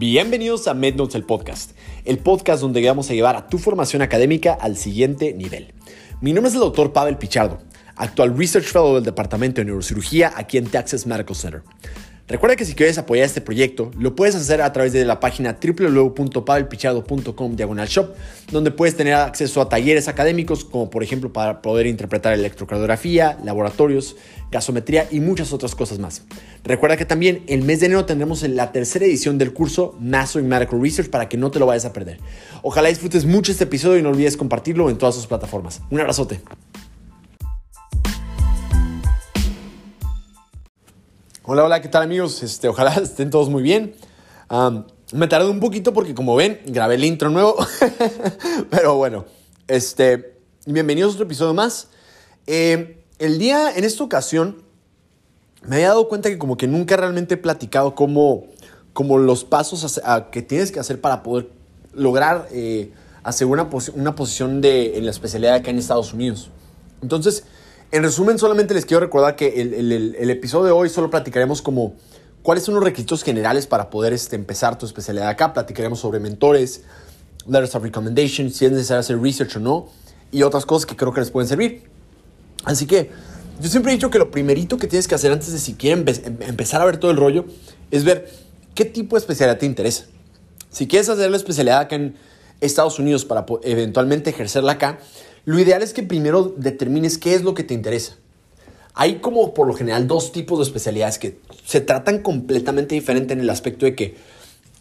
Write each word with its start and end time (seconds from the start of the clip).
Bienvenidos 0.00 0.66
a 0.66 0.72
MedNotes, 0.72 1.14
el 1.14 1.24
podcast, 1.24 1.72
el 2.06 2.16
podcast 2.16 2.62
donde 2.62 2.82
vamos 2.82 3.10
a 3.10 3.12
llevar 3.12 3.36
a 3.36 3.48
tu 3.48 3.58
formación 3.58 4.00
académica 4.00 4.54
al 4.58 4.78
siguiente 4.78 5.34
nivel. 5.34 5.74
Mi 6.22 6.32
nombre 6.32 6.48
es 6.48 6.54
el 6.54 6.62
doctor 6.62 6.94
Pavel 6.94 7.18
Pichardo, 7.18 7.58
actual 7.96 8.34
Research 8.34 8.64
Fellow 8.64 8.94
del 8.94 9.04
Departamento 9.04 9.60
de 9.60 9.66
Neurocirugía 9.66 10.32
aquí 10.34 10.56
en 10.56 10.68
Texas 10.68 11.06
Medical 11.06 11.36
Center. 11.36 11.62
Recuerda 12.30 12.54
que 12.54 12.64
si 12.64 12.74
quieres 12.76 12.96
apoyar 12.96 13.26
este 13.26 13.40
proyecto, 13.40 13.90
lo 13.98 14.14
puedes 14.14 14.36
hacer 14.36 14.62
a 14.62 14.72
través 14.72 14.92
de 14.92 15.04
la 15.04 15.18
página 15.18 15.58
www.pavelpichardo.com 15.60 17.56
diagonal 17.56 17.88
shop, 17.88 18.14
donde 18.52 18.70
puedes 18.70 18.96
tener 18.96 19.14
acceso 19.14 19.60
a 19.60 19.68
talleres 19.68 20.06
académicos, 20.06 20.64
como 20.64 20.90
por 20.90 21.02
ejemplo 21.02 21.32
para 21.32 21.60
poder 21.60 21.88
interpretar 21.88 22.32
electrocardiografía, 22.34 23.36
laboratorios, 23.42 24.14
gasometría 24.52 25.08
y 25.10 25.18
muchas 25.18 25.52
otras 25.52 25.74
cosas 25.74 25.98
más. 25.98 26.22
Recuerda 26.62 26.96
que 26.96 27.04
también 27.04 27.42
el 27.48 27.62
mes 27.62 27.80
de 27.80 27.86
enero 27.86 28.04
tendremos 28.04 28.44
la 28.44 28.70
tercera 28.70 29.06
edición 29.06 29.36
del 29.36 29.52
curso 29.52 29.96
Master 29.98 30.40
in 30.40 30.48
Medical 30.48 30.80
Research 30.80 31.10
para 31.10 31.28
que 31.28 31.36
no 31.36 31.50
te 31.50 31.58
lo 31.58 31.66
vayas 31.66 31.84
a 31.84 31.92
perder. 31.92 32.20
Ojalá 32.62 32.90
disfrutes 32.90 33.24
mucho 33.24 33.50
este 33.50 33.64
episodio 33.64 33.98
y 33.98 34.02
no 34.02 34.10
olvides 34.10 34.36
compartirlo 34.36 34.88
en 34.88 34.98
todas 34.98 35.16
sus 35.16 35.26
plataformas. 35.26 35.80
Un 35.90 35.98
abrazote. 35.98 36.40
Hola, 41.52 41.64
hola, 41.64 41.82
¿qué 41.82 41.88
tal 41.88 42.04
amigos? 42.04 42.44
Este, 42.44 42.68
ojalá 42.68 42.94
estén 43.02 43.28
todos 43.28 43.50
muy 43.50 43.60
bien. 43.60 43.96
me 45.12 45.26
tardé 45.26 45.50
un 45.50 45.58
poquito 45.58 45.92
porque 45.92 46.14
como 46.14 46.36
ven, 46.36 46.60
grabé 46.66 46.94
el 46.94 47.02
intro 47.02 47.28
nuevo. 47.28 47.56
Pero 48.70 48.94
bueno, 48.94 49.24
este, 49.66 50.38
bienvenidos 50.64 51.10
a 51.10 51.14
otro 51.14 51.24
episodio 51.24 51.52
más. 51.52 51.88
Eh, 52.46 53.04
el 53.18 53.40
día, 53.40 53.72
en 53.74 53.82
esta 53.82 54.04
ocasión, 54.04 54.62
me 55.66 55.74
había 55.74 55.88
dado 55.88 56.06
cuenta 56.06 56.28
que 56.28 56.38
como 56.38 56.56
que 56.56 56.68
nunca 56.68 56.96
realmente 56.96 57.34
he 57.34 57.36
platicado 57.36 57.96
cómo, 57.96 58.46
los 59.18 59.42
pasos 59.42 60.00
que 60.30 60.42
tienes 60.42 60.70
que 60.70 60.78
hacer 60.78 61.00
para 61.00 61.24
poder 61.24 61.50
lograr 61.92 62.46
eh, 62.52 62.92
asegurar 63.24 63.68
una, 63.96 64.14
posición 64.14 64.60
de, 64.60 64.98
en 64.98 65.04
la 65.04 65.10
especialidad 65.10 65.56
acá 65.56 65.70
en 65.70 65.80
Estados 65.80 66.14
Unidos. 66.14 66.48
Entonces, 67.02 67.42
en 67.92 68.02
resumen, 68.02 68.38
solamente 68.38 68.72
les 68.74 68.86
quiero 68.86 69.00
recordar 69.00 69.34
que 69.34 69.60
el, 69.60 70.30
episodio 70.30 70.66
de 70.66 70.72
hoy 70.72 70.88
solo 70.88 71.10
platicaremos 71.10 71.60
como 71.60 71.94
cuáles 72.42 72.64
son 72.64 72.74
los 72.76 72.84
requisitos 72.84 73.24
generales 73.24 73.66
para 73.66 73.90
poder 73.90 74.12
este, 74.12 74.36
empezar 74.36 74.78
tu 74.78 74.86
especialidad 74.86 75.28
acá. 75.28 75.52
Platicaremos 75.52 75.98
sobre 75.98 76.20
mentores, 76.20 76.82
letters 77.46 77.74
of 77.74 77.82
recommendation, 77.82 78.50
si 78.50 78.66
es 78.66 78.72
necesario 78.72 79.00
hacer 79.00 79.20
research 79.20 79.56
o 79.56 79.60
no, 79.60 79.88
y 80.30 80.42
otras 80.42 80.66
cosas 80.66 80.86
que 80.86 80.94
creo 80.94 81.12
que 81.12 81.20
les 81.20 81.30
pueden 81.30 81.48
servir. 81.48 81.82
Así 82.64 82.86
que 82.86 83.10
yo 83.60 83.68
siempre 83.68 83.92
he 83.92 83.94
dicho 83.96 84.10
que 84.10 84.18
lo 84.18 84.30
primerito 84.30 84.78
que 84.78 84.86
tienes 84.86 85.08
que 85.08 85.16
hacer 85.16 85.32
antes 85.32 85.52
de 85.52 85.58
si 85.58 85.74
quieres 85.74 86.22
em, 86.24 86.36
empezar 86.42 86.80
a 86.80 86.84
ver 86.84 86.98
todo 86.98 87.10
el 87.10 87.16
rollo 87.16 87.44
es 87.90 88.04
ver 88.04 88.30
qué 88.74 88.84
tipo 88.84 89.16
de 89.16 89.20
especialidad 89.20 89.58
te 89.58 89.66
interesa. 89.66 90.04
Si 90.70 90.86
quieres 90.86 91.08
hacer 91.08 91.28
la 91.30 91.36
especialidad 91.36 91.80
acá 91.80 91.96
en 91.96 92.14
Estados 92.60 93.00
Unidos 93.00 93.24
para 93.24 93.44
eventualmente 93.64 94.30
ejercerla 94.30 94.72
acá, 94.72 95.00
lo 95.44 95.58
ideal 95.58 95.82
es 95.82 95.92
que 95.92 96.02
primero 96.02 96.54
determines 96.56 97.18
qué 97.18 97.34
es 97.34 97.42
lo 97.42 97.54
que 97.54 97.64
te 97.64 97.74
interesa. 97.74 98.16
Hay 98.94 99.16
como 99.16 99.54
por 99.54 99.66
lo 99.66 99.74
general 99.74 100.06
dos 100.06 100.32
tipos 100.32 100.58
de 100.58 100.64
especialidades 100.64 101.18
que 101.18 101.38
se 101.64 101.80
tratan 101.80 102.18
completamente 102.20 102.94
diferente 102.94 103.32
en 103.32 103.40
el 103.40 103.50
aspecto 103.50 103.86
de 103.86 103.94
que 103.94 104.16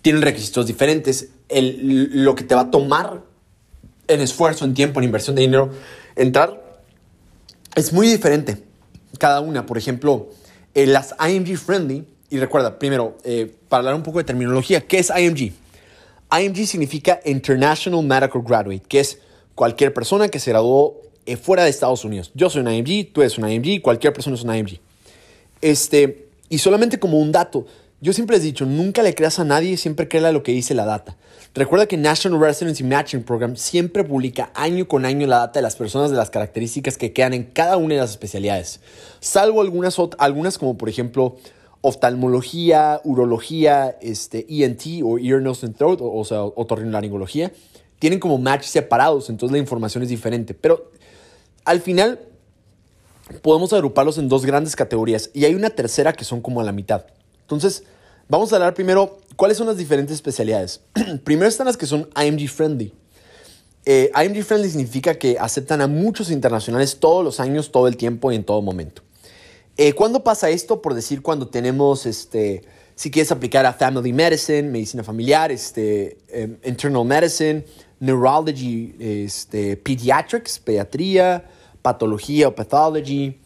tienen 0.01 0.21
requisitos 0.21 0.65
diferentes. 0.65 1.29
lo 1.49 2.35
que 2.35 2.43
te 2.43 2.55
va 2.55 2.61
a 2.61 2.71
tomar 2.71 3.21
en 4.07 4.21
esfuerzo, 4.21 4.65
en 4.65 4.73
tiempo, 4.73 4.99
en 4.99 5.05
inversión 5.05 5.35
de 5.35 5.43
dinero, 5.43 5.69
entrar 6.15 6.81
es 7.75 7.93
muy 7.93 8.07
diferente. 8.07 8.57
Cada 9.17 9.41
una, 9.41 9.65
por 9.65 9.77
ejemplo, 9.77 10.29
eh, 10.73 10.85
las 10.85 11.15
IMG 11.19 11.57
Friendly, 11.57 12.05
y 12.29 12.37
recuerda, 12.37 12.77
primero, 12.77 13.17
eh, 13.23 13.51
para 13.69 13.79
hablar 13.79 13.95
un 13.95 14.03
poco 14.03 14.19
de 14.19 14.23
terminología, 14.23 14.81
¿qué 14.81 14.99
es 14.99 15.11
IMG? 15.15 15.53
IMG 16.31 16.67
significa 16.67 17.19
International 17.25 18.03
Medical 18.03 18.41
Graduate, 18.43 18.83
que 18.87 18.99
es 18.99 19.19
cualquier 19.59 19.93
persona 19.93 20.29
que 20.29 20.39
se 20.39 20.51
graduó 20.51 21.01
eh, 21.25 21.35
fuera 21.35 21.65
de 21.65 21.69
Estados 21.69 22.05
Unidos. 22.05 22.31
Yo 22.33 22.49
soy 22.49 22.61
una 22.61 22.73
IMG, 22.73 23.11
tú 23.11 23.19
eres 23.19 23.37
una 23.37 23.51
IMG, 23.51 23.81
cualquier 23.81 24.13
persona 24.13 24.37
es 24.37 24.43
una 24.43 24.57
IMG. 24.57 24.79
Este, 25.59 26.29
y 26.47 26.59
solamente 26.59 26.97
como 26.97 27.19
un 27.19 27.33
dato, 27.33 27.65
yo 27.99 28.13
siempre 28.13 28.37
les 28.37 28.45
he 28.45 28.47
dicho, 28.47 28.65
nunca 28.65 29.03
le 29.03 29.13
creas 29.13 29.37
a 29.37 29.43
nadie, 29.43 29.75
siempre 29.75 30.07
crea 30.07 30.31
lo 30.31 30.43
que 30.43 30.53
dice 30.53 30.73
la 30.73 30.85
data. 30.85 31.17
Recuerda 31.53 31.87
que 31.87 31.97
National 31.97 32.39
Residency 32.39 32.85
Matching 32.85 33.23
Program 33.23 33.57
siempre 33.57 34.05
publica 34.05 34.49
año 34.55 34.87
con 34.87 35.03
año 35.03 35.27
la 35.27 35.39
data 35.39 35.59
de 35.59 35.63
las 35.63 35.75
personas 35.75 36.09
de 36.09 36.15
las 36.15 36.29
características 36.29 36.95
que 36.95 37.11
quedan 37.11 37.33
en 37.33 37.43
cada 37.43 37.75
una 37.75 37.95
de 37.95 37.99
las 37.99 38.11
especialidades, 38.11 38.79
salvo 39.19 39.59
algunas, 39.59 39.97
algunas 40.19 40.57
como 40.57 40.77
por 40.77 40.87
ejemplo 40.87 41.35
oftalmología, 41.81 43.01
urología, 43.03 43.97
este, 44.01 44.45
ENT 44.47 45.03
o 45.03 45.17
Ear, 45.17 45.41
Nose 45.41 45.65
and 45.65 45.75
Throat, 45.75 45.99
o, 45.99 46.13
o 46.13 46.23
sea, 46.23 46.43
otorrinolaringología 46.43 47.51
tienen 47.99 48.19
como 48.19 48.37
match 48.37 48.63
separados, 48.63 49.29
entonces 49.29 49.51
la 49.51 49.59
información 49.59 50.03
es 50.03 50.09
diferente. 50.09 50.53
Pero 50.53 50.91
al 51.65 51.81
final 51.81 52.19
podemos 53.41 53.71
agruparlos 53.73 54.17
en 54.17 54.29
dos 54.29 54.45
grandes 54.45 54.75
categorías 54.75 55.29
y 55.33 55.45
hay 55.45 55.53
una 55.53 55.69
tercera 55.69 56.13
que 56.13 56.23
son 56.23 56.41
como 56.41 56.61
a 56.61 56.63
la 56.63 56.71
mitad. 56.71 57.05
Entonces, 57.41 57.83
vamos 58.27 58.51
a 58.51 58.55
hablar 58.55 58.73
primero 58.73 59.19
cuáles 59.35 59.57
son 59.57 59.67
las 59.67 59.77
diferentes 59.77 60.15
especialidades. 60.15 60.81
primero 61.23 61.47
están 61.47 61.67
las 61.67 61.77
que 61.77 61.85
son 61.85 62.09
IMG 62.15 62.47
friendly. 62.47 62.93
Eh, 63.85 64.11
IMG 64.15 64.43
friendly 64.43 64.69
significa 64.69 65.15
que 65.15 65.37
aceptan 65.39 65.81
a 65.81 65.87
muchos 65.87 66.31
internacionales 66.31 66.97
todos 66.99 67.23
los 67.23 67.39
años, 67.39 67.71
todo 67.71 67.87
el 67.87 67.97
tiempo 67.97 68.31
y 68.31 68.35
en 68.35 68.43
todo 68.43 68.61
momento. 68.61 69.03
Eh, 69.77 69.93
¿Cuándo 69.93 70.23
pasa 70.23 70.49
esto? 70.49 70.81
Por 70.81 70.93
decir, 70.93 71.21
cuando 71.21 71.47
tenemos 71.47 72.05
este, 72.05 72.63
si 72.95 73.09
quieres 73.09 73.31
aplicar 73.31 73.65
a 73.65 73.71
Family 73.71 74.11
Medicine, 74.11 74.63
medicina 74.63 75.05
familiar, 75.05 75.53
este, 75.53 76.17
em, 76.27 76.57
Internal 76.65 77.05
Medicine, 77.05 77.63
Neurology, 77.99 78.95
este, 78.99 79.77
Pediatrics, 79.77 80.59
pediatría, 80.59 81.45
patología 81.81 82.47
o 82.47 82.55
pathology, 82.55 83.39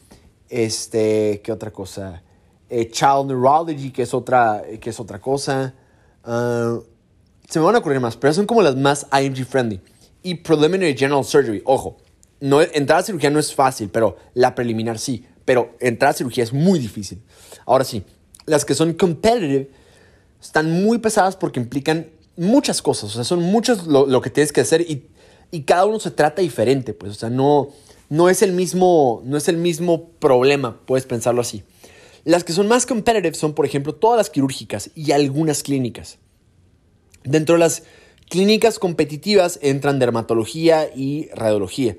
este, 0.50 1.42
¿qué 1.44 1.52
otra 1.52 1.72
cosa? 1.72 2.22
Eh, 2.70 2.90
child 2.90 3.28
Neurology, 3.28 3.92
que 3.92 4.04
es 4.04 4.14
otra, 4.14 4.64
que 4.80 4.90
es 4.90 5.00
otra 5.00 5.20
cosa. 5.20 5.74
Ah, 6.24 6.80
se 7.50 7.60
me 7.60 7.66
van 7.66 7.76
a 7.76 7.80
ocurrir 7.80 8.00
más, 8.00 8.18
pero 8.18 8.34
son 8.34 8.46
como 8.46 8.62
las 8.62 8.76
más 8.76 9.08
IMG 9.12 9.46
friendly. 9.46 9.82
Y 10.22 10.36
Preliminary 10.36 10.96
General 10.98 11.24
Surgery, 11.24 11.62
ojo, 11.66 11.98
no, 12.40 12.62
entrar 12.62 13.00
a 13.00 13.04
cirugía 13.04 13.30
no 13.30 13.40
es 13.40 13.54
fácil, 13.54 13.90
pero 13.90 14.18
la 14.34 14.56
preliminar 14.56 15.00
sí. 15.00 15.26
Pero 15.46 15.76
entrar 15.80 16.12
a 16.12 16.14
cirugía 16.14 16.44
es 16.44 16.54
muy 16.54 16.80
difícil. 16.80 17.22
Ahora 17.66 17.84
sí, 17.84 18.04
las 18.46 18.66
que 18.66 18.76
son 18.76 18.94
competitive 18.94 19.70
están 20.42 20.84
muy 20.84 20.98
pesadas 20.98 21.36
porque 21.36 21.60
implican 21.60 22.08
muchas 22.36 22.82
cosas. 22.82 23.12
O 23.12 23.14
sea, 23.14 23.24
son 23.24 23.42
muchas 23.42 23.86
lo, 23.88 24.22
que 24.22 24.30
tienes 24.30 24.52
que 24.52 24.62
hacer 24.62 24.82
y, 24.82 25.10
cada 25.66 25.86
uno 25.86 26.00
se 26.00 26.12
trata 26.12 26.42
diferente. 26.42 26.94
Pues, 26.94 27.12
o 27.12 27.16
sea, 27.16 27.30
no, 27.30 27.70
no, 28.10 28.30
es 28.30 28.42
el 28.42 28.54
mismo, 28.54 29.22
no 29.26 29.38
es 29.38 29.48
el 29.48 29.58
mismo 29.58 30.10
problema, 30.20 30.80
puedes 30.86 31.06
pensarlo 31.06 31.42
así. 31.42 31.64
Las 32.26 32.44
que 32.44 32.54
son 32.54 32.68
más 32.68 32.86
competitive 32.86 33.36
son, 33.36 33.54
por 33.54 33.66
ejemplo, 33.66 33.94
todas 33.94 34.18
las 34.18 34.30
quirúrgicas 34.30 34.90
y 34.96 35.12
algunas 35.12 35.62
clínicas. 35.62 36.18
Dentro 37.24 37.56
de 37.56 37.60
las 37.60 37.84
clínicas 38.30 38.80
competitivas 38.80 39.60
entran 39.62 40.00
dermatología 40.00 40.90
y 40.96 41.30
radiología. 41.36 41.98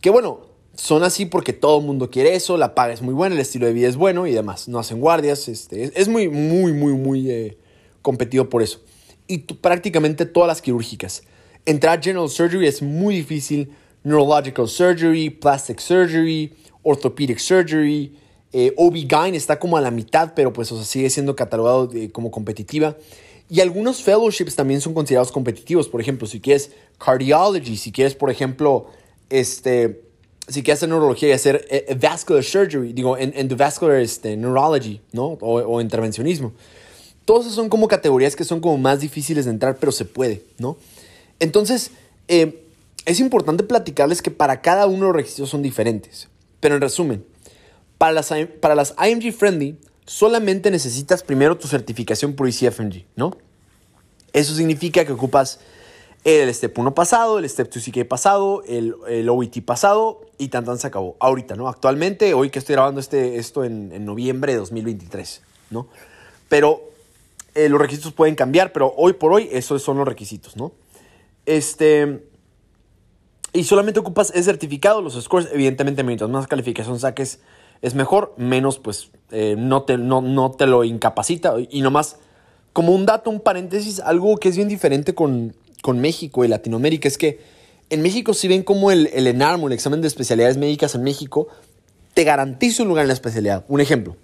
Que 0.00 0.10
bueno, 0.10 0.40
son 0.74 1.04
así 1.04 1.26
porque 1.26 1.52
todo 1.52 1.78
el 1.78 1.86
mundo 1.86 2.10
quiere 2.10 2.34
eso, 2.34 2.56
la 2.56 2.74
paga 2.74 2.92
es 2.92 3.02
muy 3.02 3.14
buena, 3.14 3.34
el 3.34 3.40
estilo 3.40 3.66
de 3.66 3.72
vida 3.72 3.88
es 3.88 3.96
bueno 3.96 4.26
y 4.26 4.32
demás. 4.32 4.68
No 4.68 4.78
hacen 4.78 5.00
guardias, 5.00 5.48
este, 5.48 5.92
es, 5.94 6.08
muy, 6.08 6.28
muy, 6.28 6.72
muy, 6.72 6.92
muy 6.92 7.30
eh, 7.30 7.56
competido 8.02 8.48
por 8.48 8.62
eso. 8.62 8.80
Y 9.26 9.38
prácticamente 9.38 10.26
todas 10.26 10.48
las 10.48 10.62
quirúrgicas. 10.62 11.22
Entrar 11.64 12.02
General 12.02 12.28
Surgery 12.28 12.66
es 12.66 12.82
muy 12.82 13.16
difícil. 13.16 13.70
Neurological 14.04 14.68
Surgery, 14.68 15.30
Plastic 15.30 15.78
Surgery, 15.78 16.52
Orthopedic 16.82 17.38
Surgery, 17.38 18.16
eh, 18.52 18.74
OB-GYN 18.76 19.34
está 19.34 19.58
como 19.58 19.76
a 19.76 19.80
la 19.80 19.90
mitad, 19.90 20.34
pero 20.34 20.52
pues 20.52 20.68
sigue 20.68 21.08
siendo 21.08 21.36
catalogado 21.36 21.90
como 22.12 22.30
competitiva. 22.30 22.96
Y 23.48 23.60
algunos 23.60 24.02
fellowships 24.02 24.56
también 24.56 24.80
son 24.80 24.94
considerados 24.94 25.32
competitivos. 25.32 25.88
Por 25.88 26.00
ejemplo, 26.00 26.26
si 26.26 26.40
quieres 26.40 26.72
cardiology, 26.98 27.76
si 27.76 27.92
quieres, 27.92 28.14
por 28.14 28.30
ejemplo, 28.30 28.86
este, 29.30 30.02
si 30.48 30.62
quieres 30.62 30.78
hacer 30.78 30.88
neurología 30.88 31.28
y 31.28 31.32
hacer 31.32 31.66
eh, 31.70 31.86
eh, 31.88 31.94
vascular 31.94 32.42
surgery, 32.42 32.92
digo, 32.92 33.16
endovascular 33.16 34.00
este, 34.00 34.36
neurology, 34.36 35.00
¿no? 35.12 35.38
O, 35.40 35.80
intervencionismo. 35.80 36.52
Esos 37.26 37.54
son 37.54 37.68
como 37.68 37.88
categorías 37.88 38.36
que 38.36 38.44
son 38.44 38.60
como 38.60 38.78
más 38.78 39.00
difíciles 39.00 39.46
de 39.46 39.52
entrar, 39.52 39.78
pero 39.78 39.92
se 39.92 40.04
puede, 40.04 40.44
¿no? 40.58 40.76
Entonces, 41.38 41.92
eh, 42.28 42.66
es 43.04 43.20
importante 43.20 43.64
platicarles 43.64 44.22
que 44.22 44.30
para 44.30 44.60
cada 44.60 44.86
uno 44.86 45.06
los 45.06 45.16
requisitos 45.16 45.50
son 45.50 45.62
diferentes. 45.62 46.28
Pero 46.60 46.74
en 46.76 46.80
resumen, 46.80 47.24
para 47.98 48.12
las, 48.12 48.32
para 48.60 48.74
las 48.74 48.94
IMG 48.98 49.32
Friendly, 49.32 49.78
solamente 50.06 50.70
necesitas 50.70 51.22
primero 51.22 51.56
tu 51.56 51.68
certificación 51.68 52.34
por 52.34 52.48
ICFMG, 52.48 53.04
¿no? 53.16 53.36
Eso 54.32 54.54
significa 54.54 55.04
que 55.04 55.12
ocupas 55.12 55.60
el 56.24 56.52
Step 56.54 56.78
1 56.78 56.94
pasado, 56.94 57.38
el 57.38 57.48
Step 57.48 57.72
2 57.72 57.84
CK 57.84 58.06
pasado, 58.06 58.62
el, 58.68 58.94
el 59.08 59.28
OIT 59.28 59.64
pasado 59.64 60.20
y 60.38 60.48
tan 60.48 60.64
tan 60.64 60.78
se 60.78 60.86
acabó. 60.86 61.16
Ahorita, 61.18 61.56
¿no? 61.56 61.68
Actualmente, 61.68 62.34
hoy 62.34 62.50
que 62.50 62.58
estoy 62.60 62.74
grabando 62.74 63.00
este, 63.00 63.38
esto 63.38 63.64
en, 63.64 63.90
en 63.92 64.04
noviembre 64.04 64.52
de 64.52 64.58
2023, 64.58 65.42
¿no? 65.70 65.88
Pero 66.48 66.92
Eh, 67.54 67.68
los 67.68 67.80
requisitos 67.80 68.12
pueden 68.12 68.34
cambiar, 68.34 68.72
pero 68.72 68.94
hoy 68.96 69.12
por 69.12 69.32
hoy 69.32 69.48
esos 69.52 69.82
son 69.82 69.98
los 69.98 70.06
requisitos, 70.06 70.56
¿no? 70.56 70.72
Este... 71.46 72.26
Y 73.54 73.64
solamente 73.64 74.00
ocupas 74.00 74.30
ese 74.30 74.44
certificado, 74.44 75.02
los 75.02 75.22
scores, 75.22 75.48
evidentemente 75.52 76.02
mientras 76.02 76.30
más 76.30 76.46
calificación 76.46 76.98
saques 76.98 77.40
es 77.82 77.94
mejor, 77.94 78.32
menos 78.38 78.78
pues 78.78 79.10
eh, 79.30 79.56
no, 79.58 79.82
te, 79.82 79.98
no, 79.98 80.22
no 80.22 80.52
te 80.52 80.66
lo 80.66 80.84
incapacita. 80.84 81.54
Y 81.68 81.82
nomás, 81.82 82.16
como 82.72 82.92
un 82.94 83.04
dato, 83.04 83.28
un 83.28 83.40
paréntesis, 83.40 84.00
algo 84.00 84.38
que 84.38 84.48
es 84.48 84.56
bien 84.56 84.68
diferente 84.68 85.14
con, 85.14 85.54
con 85.82 86.00
México 86.00 86.44
y 86.44 86.48
Latinoamérica 86.48 87.08
es 87.08 87.18
que 87.18 87.40
en 87.90 88.00
México 88.00 88.32
si 88.32 88.48
ven 88.48 88.62
como 88.62 88.90
el, 88.90 89.10
el 89.12 89.26
ENARM 89.26 89.66
el 89.66 89.72
examen 89.72 90.00
de 90.00 90.08
especialidades 90.08 90.56
médicas 90.56 90.94
en 90.94 91.02
México 91.02 91.48
te 92.14 92.24
garantiza 92.24 92.84
un 92.84 92.88
lugar 92.88 93.02
en 93.02 93.08
la 93.08 93.14
especialidad. 93.14 93.64
Un 93.68 93.82
ejemplo, 93.82 94.16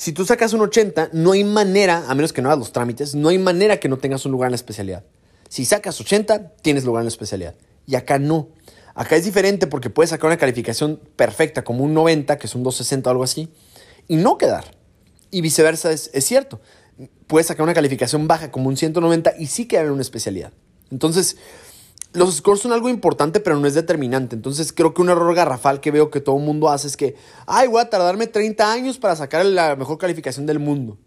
si 0.00 0.14
tú 0.14 0.24
sacas 0.24 0.54
un 0.54 0.62
80, 0.62 1.10
no 1.12 1.32
hay 1.32 1.44
manera, 1.44 2.06
a 2.08 2.14
menos 2.14 2.32
que 2.32 2.40
no 2.40 2.48
hagas 2.48 2.58
los 2.58 2.72
trámites, 2.72 3.14
no 3.14 3.28
hay 3.28 3.36
manera 3.36 3.78
que 3.80 3.86
no 3.90 3.98
tengas 3.98 4.24
un 4.24 4.32
lugar 4.32 4.46
en 4.46 4.52
la 4.52 4.56
especialidad. 4.56 5.04
Si 5.50 5.66
sacas 5.66 6.00
80, 6.00 6.54
tienes 6.62 6.86
lugar 6.86 7.02
en 7.02 7.04
la 7.04 7.10
especialidad. 7.10 7.54
Y 7.86 7.96
acá 7.96 8.18
no. 8.18 8.48
Acá 8.94 9.16
es 9.16 9.26
diferente 9.26 9.66
porque 9.66 9.90
puedes 9.90 10.08
sacar 10.08 10.28
una 10.28 10.38
calificación 10.38 10.98
perfecta 11.16 11.64
como 11.64 11.84
un 11.84 11.92
90, 11.92 12.38
que 12.38 12.46
es 12.46 12.54
un 12.54 12.62
260 12.62 13.10
o 13.10 13.12
algo 13.12 13.24
así, 13.24 13.50
y 14.08 14.16
no 14.16 14.38
quedar. 14.38 14.74
Y 15.30 15.42
viceversa 15.42 15.92
es, 15.92 16.08
es 16.14 16.24
cierto. 16.24 16.62
Puedes 17.26 17.48
sacar 17.48 17.64
una 17.64 17.74
calificación 17.74 18.26
baja 18.26 18.50
como 18.50 18.70
un 18.70 18.78
190 18.78 19.34
y 19.38 19.48
sí 19.48 19.66
quedar 19.66 19.84
en 19.84 19.92
una 19.92 20.00
especialidad. 20.00 20.54
Entonces, 20.90 21.36
los 22.12 22.34
scores 22.36 22.60
son 22.60 22.72
algo 22.72 22.88
importante, 22.88 23.40
pero 23.40 23.56
no 23.56 23.66
es 23.66 23.74
determinante. 23.74 24.34
Entonces, 24.34 24.72
creo 24.72 24.94
que 24.94 25.02
un 25.02 25.10
error 25.10 25.34
garrafal 25.34 25.80
que 25.80 25.90
veo 25.90 26.10
que 26.10 26.20
todo 26.20 26.36
el 26.36 26.42
mundo 26.42 26.68
hace 26.68 26.88
es 26.88 26.96
que, 26.96 27.14
ay, 27.46 27.68
voy 27.68 27.80
a 27.80 27.88
tardarme 27.88 28.26
30 28.26 28.72
años 28.72 28.98
para 28.98 29.14
sacar 29.16 29.44
la 29.46 29.76
mejor 29.76 29.98
calificación 29.98 30.46
del 30.46 30.58
mundo. 30.58 30.98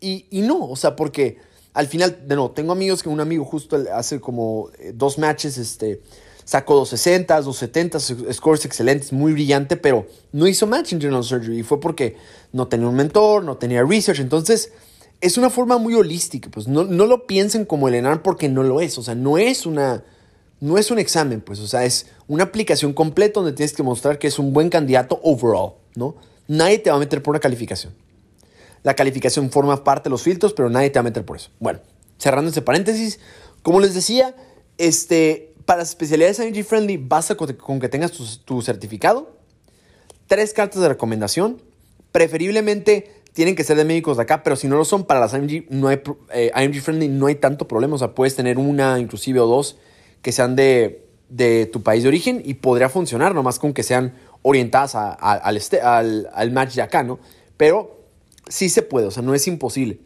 Y, 0.00 0.26
y 0.30 0.42
no, 0.42 0.68
o 0.68 0.76
sea, 0.76 0.96
porque 0.96 1.38
al 1.72 1.86
final, 1.86 2.24
de 2.26 2.34
nuevo, 2.34 2.50
tengo 2.50 2.72
amigos 2.72 3.02
que 3.02 3.08
un 3.08 3.20
amigo 3.20 3.44
justo 3.44 3.76
hace 3.92 4.20
como 4.20 4.70
eh, 4.78 4.92
dos 4.94 5.18
matches, 5.18 5.56
este, 5.56 6.00
sacó 6.44 6.74
260, 6.74 7.40
270, 7.40 8.32
scores 8.32 8.64
excelentes, 8.64 9.12
muy 9.12 9.32
brillante, 9.32 9.76
pero 9.76 10.06
no 10.32 10.46
hizo 10.46 10.66
match 10.66 10.92
en 10.92 11.00
General 11.00 11.24
Surgery. 11.24 11.60
Y 11.60 11.62
fue 11.62 11.80
porque 11.80 12.16
no 12.52 12.68
tenía 12.68 12.88
un 12.88 12.94
mentor, 12.94 13.44
no 13.44 13.56
tenía 13.56 13.82
research. 13.82 14.20
Entonces, 14.20 14.72
es 15.20 15.38
una 15.38 15.50
forma 15.50 15.78
muy 15.78 15.94
holística. 15.94 16.50
Pues 16.50 16.68
no, 16.68 16.84
no 16.84 17.06
lo 17.06 17.26
piensen 17.26 17.64
como 17.64 17.88
el 17.88 17.94
ENAR 17.94 18.22
porque 18.22 18.48
no 18.48 18.62
lo 18.62 18.80
es. 18.80 18.98
O 18.98 19.02
sea, 19.02 19.14
no 19.14 19.38
es 19.38 19.66
una 19.66 20.04
no 20.64 20.78
es 20.78 20.90
un 20.90 20.98
examen, 20.98 21.42
pues, 21.42 21.60
o 21.60 21.66
sea, 21.66 21.84
es 21.84 22.06
una 22.26 22.44
aplicación 22.44 22.94
completa 22.94 23.40
donde 23.40 23.52
tienes 23.52 23.74
que 23.74 23.82
mostrar 23.82 24.18
que 24.18 24.28
es 24.28 24.38
un 24.38 24.54
buen 24.54 24.70
candidato 24.70 25.20
overall, 25.22 25.74
¿no? 25.94 26.16
Nadie 26.48 26.78
te 26.78 26.88
va 26.88 26.96
a 26.96 26.98
meter 26.98 27.22
por 27.22 27.32
una 27.32 27.40
calificación. 27.40 27.92
La 28.82 28.96
calificación 28.96 29.50
forma 29.50 29.84
parte 29.84 30.04
de 30.04 30.12
los 30.12 30.22
filtros, 30.22 30.54
pero 30.54 30.70
nadie 30.70 30.88
te 30.88 30.98
va 30.98 31.00
a 31.00 31.02
meter 31.02 31.22
por 31.22 31.36
eso. 31.36 31.50
Bueno, 31.60 31.80
cerrando 32.16 32.50
ese 32.50 32.62
paréntesis, 32.62 33.20
como 33.62 33.78
les 33.78 33.92
decía, 33.92 34.34
este, 34.78 35.52
para 35.66 35.82
especialidades 35.82 36.38
Energy 36.38 36.62
Friendly 36.62 36.96
basta 36.96 37.34
con, 37.34 37.78
que 37.78 37.88
tengas 37.90 38.12
tu, 38.12 38.62
certificado, 38.62 39.36
tres 40.28 40.54
cartas 40.54 40.80
de 40.80 40.88
recomendación, 40.88 41.60
preferiblemente 42.10 43.12
tienen 43.34 43.54
que 43.54 43.64
ser 43.64 43.76
de 43.76 43.84
médicos 43.84 44.16
de 44.16 44.22
acá, 44.22 44.42
pero 44.42 44.56
si 44.56 44.66
no 44.66 44.78
lo 44.78 44.86
son, 44.86 45.04
para 45.04 45.20
las 45.20 45.34
IMG, 45.34 45.66
no 45.68 45.88
hay, 45.88 46.00
eh, 46.32 46.80
Friendly 46.80 47.08
no 47.08 47.26
hay 47.26 47.34
tanto 47.34 47.68
problema, 47.68 47.96
o 47.96 47.98
sea, 47.98 48.14
puedes 48.14 48.34
tener 48.34 48.56
una 48.56 48.98
inclusive 48.98 49.40
o 49.40 49.46
dos 49.46 49.76
que 50.24 50.32
sean 50.32 50.56
de, 50.56 51.04
de 51.28 51.66
tu 51.66 51.82
país 51.82 52.02
de 52.02 52.08
origen 52.08 52.40
y 52.42 52.54
podría 52.54 52.88
funcionar, 52.88 53.34
nomás 53.34 53.58
con 53.58 53.74
que 53.74 53.82
sean 53.82 54.14
orientadas 54.40 54.94
al, 54.94 55.56
este, 55.56 55.82
al, 55.82 56.50
match 56.50 56.74
de 56.74 56.82
acá, 56.82 57.02
¿no? 57.02 57.20
Pero 57.58 58.00
sí 58.48 58.70
se 58.70 58.80
puede, 58.80 59.06
o 59.06 59.10
sea, 59.10 59.22
no 59.22 59.34
es 59.34 59.46
imposible. 59.46 59.98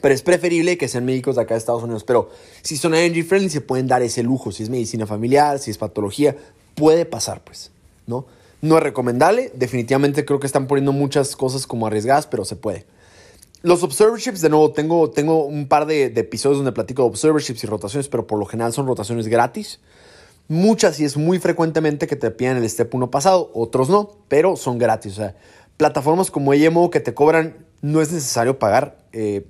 Pero 0.00 0.14
es 0.14 0.22
preferible 0.22 0.78
que 0.78 0.86
sean 0.86 1.04
médicos 1.04 1.34
de 1.34 1.42
acá 1.42 1.54
de 1.54 1.58
Estados 1.58 1.82
Unidos. 1.82 2.04
Pero 2.04 2.30
si 2.62 2.76
son 2.76 2.94
energy 2.94 3.24
friendly, 3.24 3.50
se 3.50 3.60
pueden 3.60 3.88
dar 3.88 4.02
ese 4.02 4.22
lujo. 4.22 4.52
Si 4.52 4.62
es 4.62 4.70
medicina 4.70 5.06
familiar, 5.06 5.58
si 5.58 5.72
es 5.72 5.78
patología, 5.78 6.36
puede 6.76 7.04
pasar, 7.04 7.42
pues, 7.42 7.72
¿no? 8.06 8.26
No 8.62 8.76
es 8.76 8.82
recomendable. 8.82 9.50
Definitivamente 9.54 10.24
creo 10.24 10.38
que 10.38 10.46
están 10.46 10.68
poniendo 10.68 10.92
muchas 10.92 11.34
cosas 11.34 11.66
como 11.66 11.88
arriesgadas, 11.88 12.26
pero 12.28 12.44
se 12.44 12.54
puede. 12.54 12.84
Los 13.62 13.82
observerships, 13.82 14.40
de 14.40 14.48
nuevo, 14.48 14.70
tengo, 14.72 15.10
tengo 15.10 15.44
un 15.44 15.66
par 15.66 15.86
de, 15.86 16.04
episodios 16.04 16.58
donde 16.58 16.72
platico 16.72 17.02
de 17.02 17.08
observerships 17.08 17.64
y 17.64 17.66
rotaciones, 17.66 18.08
pero 18.08 18.26
por 18.26 18.38
lo 18.38 18.46
general 18.46 18.72
son 18.72 18.86
rotaciones 18.86 19.28
gratis. 19.28 19.80
Muchas 20.48 21.00
y 21.00 21.04
es 21.04 21.16
muy 21.16 21.38
frecuentemente 21.38 22.06
que 22.06 22.14
te 22.14 22.30
pidan 22.30 22.56
el 22.58 22.68
step 22.68 22.94
1 22.94 23.10
pasado, 23.10 23.50
otros 23.54 23.88
no, 23.88 24.12
pero 24.28 24.56
son 24.56 24.78
gratis. 24.78 25.14
O 25.14 25.16
sea, 25.16 25.36
plataformas 25.76 26.30
como 26.30 26.54
EMO 26.54 26.90
que 26.90 27.00
te 27.00 27.14
cobran, 27.14 27.66
no 27.82 28.00
es 28.00 28.12
necesario 28.12 28.58
pagar. 28.58 28.98
Eh, 29.12 29.46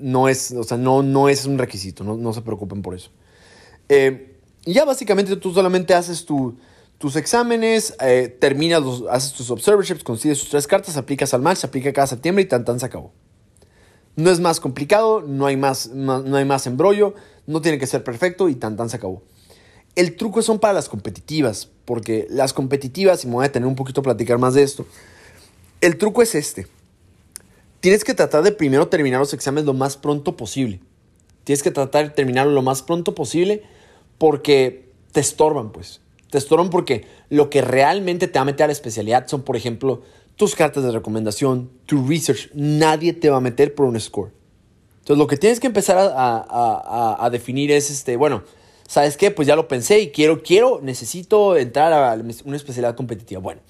no 0.00 0.28
es, 0.28 0.52
o 0.52 0.62
sea, 0.62 0.76
no, 0.76 1.02
no 1.02 1.28
es 1.28 1.46
un 1.46 1.58
requisito, 1.58 2.04
no, 2.04 2.32
se 2.32 2.42
preocupen 2.42 2.82
por 2.82 2.94
eso. 2.94 3.10
Eh, 3.88 4.36
y 4.64 4.74
ya 4.74 4.84
básicamente 4.84 5.36
tú 5.36 5.52
solamente 5.52 5.94
haces 5.94 6.24
tus 6.24 7.16
exámenes, 7.16 7.94
eh, 8.00 8.28
terminas, 8.40 8.82
los, 8.82 9.04
haces 9.10 9.32
tus 9.32 9.50
observerships, 9.50 10.04
consigues 10.04 10.38
tus 10.38 10.50
tres 10.50 10.66
cartas, 10.66 10.96
aplicas 10.96 11.32
al 11.34 11.42
match, 11.42 11.58
se 11.58 11.66
aplica 11.66 11.92
cada 11.92 12.06
septiembre 12.06 12.44
y 12.44 12.46
tan 12.46 12.64
tan 12.64 12.78
se 12.78 12.86
acabó. 12.86 13.12
No 14.18 14.32
es 14.32 14.40
más 14.40 14.58
complicado, 14.58 15.22
no 15.22 15.46
hay 15.46 15.56
más, 15.56 15.90
no, 15.90 16.36
hay 16.36 16.44
más 16.44 16.66
embrollo, 16.66 17.14
no 17.46 17.60
tiene 17.60 17.78
que 17.78 17.86
ser 17.86 18.02
perfecto 18.02 18.48
y 18.48 18.56
tan 18.56 18.76
tan 18.76 18.90
se 18.90 18.96
acabó. 18.96 19.22
El 19.94 20.16
truco 20.16 20.42
son 20.42 20.58
para 20.58 20.72
las 20.72 20.88
competitivas, 20.88 21.68
porque 21.84 22.26
las 22.28 22.52
competitivas, 22.52 23.22
y 23.22 23.28
me 23.28 23.34
voy 23.34 23.46
a 23.46 23.52
tener 23.52 23.68
un 23.68 23.76
poquito 23.76 24.00
a 24.00 24.02
platicar 24.02 24.38
más 24.38 24.54
de 24.54 24.64
esto, 24.64 24.86
el 25.80 25.98
truco 25.98 26.20
es 26.20 26.34
este. 26.34 26.66
Tienes 27.78 28.02
que 28.02 28.12
tratar 28.12 28.42
de 28.42 28.50
primero 28.50 28.88
terminar 28.88 29.20
los 29.20 29.34
exámenes 29.34 29.66
lo 29.66 29.72
más 29.72 29.96
pronto 29.96 30.36
posible. 30.36 30.80
Tienes 31.44 31.62
que 31.62 31.70
tratar 31.70 32.08
de 32.08 32.10
terminarlo 32.10 32.50
lo 32.50 32.62
más 32.62 32.82
pronto 32.82 33.14
posible 33.14 33.62
porque 34.18 34.90
te 35.12 35.20
estorban, 35.20 35.70
pues. 35.70 36.00
Te 36.28 36.38
estorban 36.38 36.70
porque 36.70 37.06
lo 37.30 37.50
que 37.50 37.62
realmente 37.62 38.26
te 38.26 38.40
va 38.40 38.42
a 38.42 38.46
meter 38.46 38.64
a 38.64 38.66
la 38.66 38.72
especialidad 38.72 39.28
son, 39.28 39.42
por 39.42 39.54
ejemplo, 39.54 40.02
tus 40.38 40.54
cartas 40.54 40.84
de 40.84 40.92
recomendación, 40.92 41.68
tu 41.84 42.06
research, 42.06 42.48
nadie 42.54 43.12
te 43.12 43.28
va 43.28 43.38
a 43.38 43.40
meter 43.40 43.74
por 43.74 43.86
un 43.86 44.00
score. 44.00 44.30
Entonces 45.00 45.18
lo 45.18 45.26
que 45.26 45.36
tienes 45.36 45.58
que 45.58 45.66
empezar 45.66 45.98
a, 45.98 47.28
definir 47.32 47.72
es, 47.72 47.90
este, 47.90 48.16
bueno, 48.16 48.44
¿sabes 48.86 49.16
qué? 49.16 49.32
Pues 49.32 49.48
ya 49.48 49.56
lo 49.56 49.66
pensé 49.66 49.98
y 49.98 50.10
quiero, 50.12 50.40
quiero, 50.42 50.80
necesito 50.80 51.56
entrar 51.56 51.92
a 51.92 52.14
una 52.44 52.56
especialidad 52.56 52.94
competitiva. 52.94 53.40
Bueno, 53.40 53.62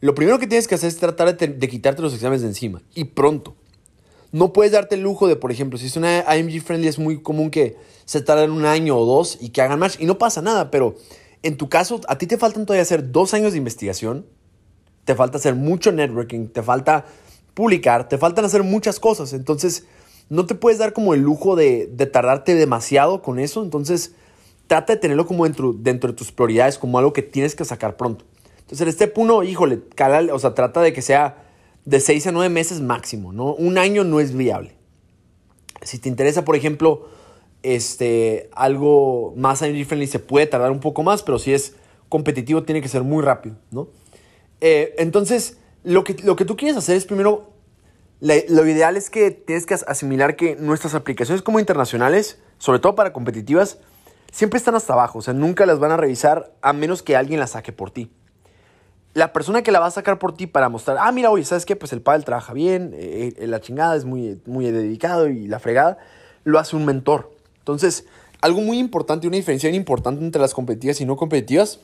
lo 0.00 0.14
primero 0.14 0.38
que 0.38 0.46
tienes 0.46 0.68
que 0.68 0.74
hacer 0.74 0.88
es 0.88 0.98
tratar 0.98 1.34
de, 1.34 1.68
quitarte 1.68 2.02
los 2.02 2.12
exámenes 2.12 2.42
de 2.42 2.48
encima 2.48 2.82
y 2.94 3.04
pronto. 3.04 3.56
No 4.30 4.52
puedes 4.52 4.72
darte 4.72 4.96
el 4.96 5.00
lujo 5.00 5.26
de, 5.26 5.36
por 5.36 5.50
ejemplo, 5.50 5.78
si 5.78 5.86
es 5.86 5.96
una 5.96 6.22
IMG 6.36 6.60
friendly 6.60 6.88
es 6.88 6.98
muy 6.98 7.22
común 7.22 7.50
que 7.50 7.78
se 8.04 8.20
tarden 8.20 8.50
un 8.50 8.66
año 8.66 8.98
o 8.98 9.06
dos 9.06 9.38
y 9.40 9.48
que 9.48 9.62
hagan 9.62 9.78
match 9.78 9.96
y 9.98 10.04
no 10.04 10.18
pasa 10.18 10.42
nada, 10.42 10.70
pero 10.70 10.96
en 11.42 11.56
tu 11.56 11.70
caso 11.70 12.02
a 12.08 12.18
ti 12.18 12.26
te 12.26 12.36
faltan 12.36 12.66
todavía 12.66 12.82
hacer 12.82 13.10
dos 13.10 13.32
años 13.32 13.52
de 13.52 13.58
investigación 13.58 14.26
te 15.10 15.16
falta 15.16 15.38
hacer 15.38 15.56
mucho 15.56 15.90
networking, 15.90 16.46
te 16.46 16.62
falta 16.62 17.04
publicar, 17.54 18.08
te 18.08 18.16
faltan 18.16 18.44
hacer 18.44 18.62
muchas 18.62 19.00
cosas. 19.00 19.32
Entonces, 19.32 19.84
no 20.28 20.46
te 20.46 20.54
puedes 20.54 20.78
dar 20.78 20.92
como 20.92 21.14
el 21.14 21.20
lujo 21.20 21.56
de, 21.56 21.88
tardarte 22.12 22.54
demasiado 22.54 23.22
con 23.22 23.40
eso. 23.40 23.64
Entonces, 23.64 24.14
trata 24.68 24.92
de 24.92 25.00
tenerlo 25.00 25.26
como 25.26 25.48
dentro, 25.48 25.72
de 25.72 26.12
tus 26.12 26.30
prioridades, 26.30 26.78
como 26.78 26.96
algo 26.96 27.12
que 27.12 27.22
tienes 27.22 27.56
que 27.56 27.64
sacar 27.64 27.96
pronto. 27.96 28.24
Entonces, 28.60 28.86
el 28.86 28.92
step 28.92 29.18
1, 29.18 29.42
híjole, 29.42 29.80
o 30.32 30.38
sea, 30.38 30.54
trata 30.54 30.80
de 30.80 30.92
que 30.92 31.02
sea 31.02 31.42
de 31.84 31.98
6 31.98 32.28
a 32.28 32.30
9 32.30 32.48
meses 32.48 32.80
máximo, 32.80 33.32
¿no? 33.32 33.54
Un 33.54 33.78
año 33.78 34.04
no 34.04 34.20
es 34.20 34.32
viable. 34.32 34.76
Si 35.82 35.98
te 35.98 36.08
interesa, 36.08 36.44
por 36.44 36.54
ejemplo, 36.54 37.08
este, 37.64 38.48
algo 38.52 39.34
más 39.36 39.60
energy 39.62 39.82
friendly, 39.82 40.06
se 40.06 40.20
puede 40.20 40.46
tardar 40.46 40.70
un 40.70 40.78
poco 40.78 41.02
más, 41.02 41.24
pero 41.24 41.40
si 41.40 41.52
es 41.52 41.74
competitivo, 42.08 42.62
tiene 42.62 42.80
que 42.80 42.86
ser 42.86 43.02
muy 43.02 43.24
rápido, 43.24 43.56
¿no? 43.72 43.88
Eh, 44.60 44.94
entonces, 44.98 45.58
lo 45.84 46.04
que, 46.04 46.14
lo 46.22 46.36
que 46.36 46.44
tú 46.44 46.56
quieres 46.56 46.76
hacer 46.76 46.96
es 46.96 47.04
primero, 47.04 47.52
lo 48.20 48.66
ideal 48.66 48.96
es 48.96 49.08
que 49.08 49.30
tienes 49.30 49.66
que 49.66 49.74
asimilar 49.74 50.36
que 50.36 50.56
nuestras 50.56 50.94
aplicaciones 50.94 51.42
como 51.42 51.58
internacionales, 51.58 52.38
sobre 52.58 52.78
todo 52.78 52.94
para 52.94 53.12
competitivas, 53.12 53.78
siempre 54.30 54.58
están 54.58 54.74
hasta 54.74 54.92
abajo, 54.92 55.18
o 55.18 55.22
sea, 55.22 55.34
nunca 55.34 55.66
las 55.66 55.78
van 55.78 55.90
a 55.90 55.96
revisar 55.96 56.52
a 56.62 56.72
menos 56.72 57.02
que 57.02 57.16
alguien 57.16 57.40
las 57.40 57.50
saque 57.50 57.72
por 57.72 57.90
ti. 57.90 58.10
La 59.12 59.32
persona 59.32 59.62
que 59.62 59.72
la 59.72 59.80
va 59.80 59.86
a 59.86 59.90
sacar 59.90 60.18
por 60.18 60.34
ti 60.34 60.46
para 60.46 60.68
mostrar, 60.68 60.98
ah, 61.00 61.10
mira, 61.10 61.30
oye, 61.30 61.44
¿sabes 61.44 61.66
qué? 61.66 61.74
Pues 61.74 61.92
el 61.92 62.00
padre 62.00 62.22
trabaja 62.22 62.52
bien, 62.52 62.92
eh, 62.94 63.32
eh, 63.36 63.46
la 63.48 63.60
chingada 63.60 63.96
es 63.96 64.04
muy, 64.04 64.40
muy 64.46 64.70
dedicado 64.70 65.28
y 65.28 65.48
la 65.48 65.58
fregada, 65.58 65.98
lo 66.44 66.58
hace 66.60 66.76
un 66.76 66.84
mentor. 66.84 67.32
Entonces, 67.58 68.04
algo 68.40 68.60
muy 68.60 68.78
importante, 68.78 69.26
una 69.26 69.36
diferencia 69.36 69.68
importante 69.70 70.24
entre 70.24 70.40
las 70.40 70.54
competitivas 70.54 71.00
y 71.00 71.06
no 71.06 71.16
competitivas, 71.16 71.80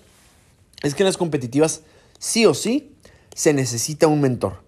es 0.83 0.95
que 0.95 1.03
en 1.03 1.07
las 1.07 1.17
competitivas 1.17 1.83
sí 2.19 2.47
o 2.47 2.55
sí 2.55 2.97
se 3.35 3.53
necesita 3.53 4.07
un 4.07 4.21
mentor. 4.21 4.65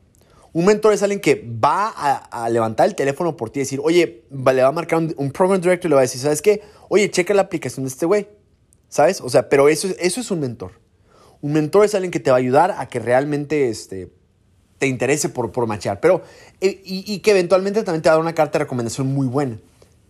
Un 0.52 0.64
mentor 0.64 0.92
es 0.92 1.02
alguien 1.02 1.20
que 1.20 1.46
va 1.64 1.88
a, 1.88 2.48
levantar 2.48 2.86
el 2.86 2.94
teléfono 2.94 3.36
por 3.36 3.50
ti 3.50 3.60
y 3.60 3.62
decir, 3.62 3.80
oye, 3.82 4.24
le 4.30 4.62
va 4.62 4.68
a 4.68 4.72
marcar 4.72 4.98
un, 5.16 5.30
program 5.30 5.60
director 5.60 5.88
y 5.88 5.90
le 5.90 5.94
va 5.94 6.00
a 6.00 6.02
decir, 6.02 6.20
¿sabes 6.20 6.42
qué? 6.42 6.62
Oye, 6.88 7.10
checa 7.10 7.34
la 7.34 7.42
aplicación 7.42 7.84
de 7.84 7.88
este 7.88 8.06
güey. 8.06 8.28
¿Sabes? 8.88 9.20
O 9.20 9.28
sea, 9.28 9.48
pero 9.50 9.68
eso, 9.68 9.88
eso 9.98 10.20
es 10.20 10.30
un 10.30 10.40
mentor. 10.40 10.72
Un 11.42 11.52
mentor 11.52 11.84
es 11.84 11.94
alguien 11.94 12.10
que 12.10 12.20
te 12.20 12.30
va 12.30 12.38
a 12.38 12.40
ayudar 12.40 12.74
a 12.78 12.88
que 12.88 12.98
realmente 12.98 13.68
este, 13.68 14.10
te 14.78 14.86
interese 14.86 15.28
por, 15.28 15.52
por 15.52 15.66
machear. 15.66 16.00
Pero, 16.00 16.22
eh, 16.60 16.80
y, 16.84 17.18
que 17.18 17.32
eventualmente 17.32 17.82
también 17.82 18.02
te 18.02 18.08
va 18.08 18.14
a 18.14 18.16
dar 18.16 18.22
una 18.22 18.34
carta 18.34 18.58
de 18.58 18.64
recomendación 18.64 19.08
muy 19.08 19.26
buena, 19.26 19.58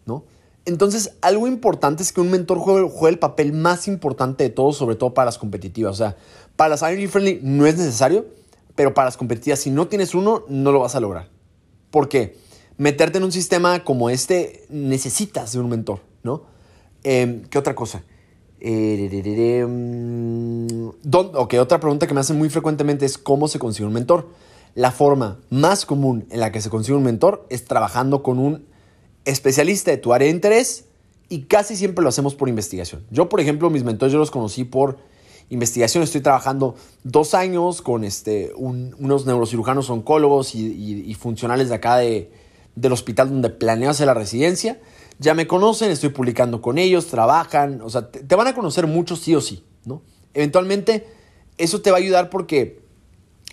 ¿no? 0.07 0.25
Entonces, 0.65 1.15
algo 1.23 1.49
importante 1.49 2.03
es 2.03 2.13
que 2.13 2.21
un 2.21 2.31
mentor 2.31 2.59
juegue, 2.59 2.89
juegue, 2.89 3.15
el 3.15 3.19
papel 3.19 3.53
más 3.53 3.89
importante 3.89 4.45
de 4.45 4.51
todo, 4.51 4.73
sobre 4.73 4.97
todo 4.97 5.15
para 5.15 5.27
las 5.27 5.39
competitivas. 5.39 5.93
O 5.93 5.97
sea, 5.97 6.17
para 6.59 6.71
las 6.71 6.83
IRG 6.83 7.09
Friendly 7.09 7.39
no 7.41 7.67
es 7.67 7.79
necesario, 7.79 8.27
pero 8.75 8.93
para 8.93 9.07
las 9.07 9.17
competitivas, 9.17 9.61
si 9.61 9.71
no 9.71 9.87
tienes 9.87 10.13
uno, 10.13 10.43
no 10.49 10.73
lo 10.73 10.81
vas 10.81 10.97
a 10.97 11.01
lograr. 11.01 11.29
¿Por 11.93 12.09
qué? 12.09 12.37
Meterte 12.77 13.19
en 13.19 13.25
un 13.25 13.31
sistema 13.31 13.85
como 13.85 14.11
este, 14.11 14.67
necesitas 14.69 15.53
de 15.53 15.61
un 15.61 15.69
mentor, 15.69 16.01
¿no? 16.25 16.43
Em, 17.05 17.43
¿Qué 17.43 17.59
otra 17.59 17.77
cosa? 17.77 18.03
Eh, 18.59 19.65
ok, 21.13 21.55
otra 21.61 21.79
pregunta 21.79 22.09
que 22.09 22.15
me 22.15 22.19
hacen 22.19 22.37
muy 22.37 22.51
frecuentemente 22.51 23.07
es 23.07 23.19
cómo 23.19 23.47
se 23.47 23.61
consigue 23.61 23.87
un 23.87 23.93
mentor. 23.93 24.29
La 24.75 24.91
forma 24.91 25.39
más 25.51 25.87
común 25.87 26.27
en 26.31 26.41
la 26.41 26.51
que 26.51 26.61
se 26.61 26.71
consigue 26.71 26.97
un 26.97 27.05
mentor 27.05 27.47
es 27.51 27.67
trabajando 27.67 28.25
con 28.25 28.41
un 28.41 28.67
especialista 29.25 29.93
de 29.93 29.99
tu 29.99 30.13
área 30.13 30.27
de 30.27 30.35
interés 30.35 30.87
y 31.29 31.43
casi 31.43 31.77
siempre 31.77 32.03
lo 32.03 32.09
hacemos 32.09 32.35
por 32.35 32.49
investigación. 32.49 33.05
Yo, 33.13 33.29
por 33.29 33.39
ejemplo, 33.39 33.71
mis 33.71 33.85
mentores 33.85 34.13
yo 34.13 34.19
los 34.19 34.33
conocí 34.33 34.65
por 34.65 34.99
investigación. 35.51 36.03
Estoy 36.03 36.21
trabajando 36.21 36.75
dos 37.05 37.35
años 37.35 37.83
con 37.83 38.05
este, 38.05 38.53
unos 38.57 39.27
neurocirujanos 39.27 39.91
oncólogos 39.91 40.55
y, 40.55 41.15
funcionales 41.15 41.69
de 41.69 41.75
acá 41.75 41.97
de, 41.97 42.31
del 42.75 42.93
hospital 42.93 43.31
donde 43.31 43.51
planeo 43.51 43.91
hacer 43.91 44.07
la 44.07 44.15
residencia. 44.15 44.81
Ya 45.19 45.35
me 45.35 45.47
conocen, 45.47 45.91
estoy 45.91 46.11
publicando 46.11 46.63
con 46.63 46.79
ellos, 46.79 47.07
trabajan, 47.07 47.81
o 47.83 47.91
sea, 47.91 48.11
te, 48.11 48.35
van 48.37 48.47
a 48.47 48.55
conocer 48.55 48.87
mucho 48.87 49.17
sí 49.17 49.35
o 49.35 49.41
sí, 49.41 49.65
¿no? 49.85 50.03
Eventualmente, 50.33 51.09
eso 51.57 51.81
te 51.81 51.91
va 51.91 51.97
a 51.97 52.01
ayudar 52.01 52.31
porque 52.31 52.81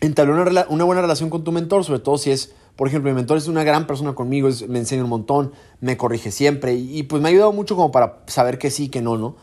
entablar 0.01 0.47
una, 0.47 0.65
una, 0.69 0.83
buena 0.83 1.01
relación 1.01 1.31
con 1.31 1.43
tu 1.43 1.51
mentor, 1.51 1.83
sobre 1.83 1.99
todo 2.01 2.19
si 2.19 2.29
es, 2.29 2.53
por 2.75 2.87
ejemplo, 2.87 3.09
mi 3.09 3.15
mentor 3.15 3.37
es 3.37 3.47
una 3.47 3.63
gran 3.63 3.87
persona 3.87 4.13
conmigo, 4.13 4.47
me 4.67 4.77
enseña 4.77 5.03
un 5.03 5.09
montón, 5.09 5.53
me 5.81 5.97
corrige 5.97 6.29
siempre 6.29 6.75
y, 6.75 7.01
pues 7.03 7.19
me 7.19 7.29
ha 7.29 7.31
ayudado 7.31 7.51
mucho 7.51 7.75
como 7.75 7.91
para 7.91 8.21
saber 8.27 8.59
que 8.59 8.69
sí, 8.69 8.89
que 8.89 9.01
no, 9.01 9.17
¿no? 9.17 9.35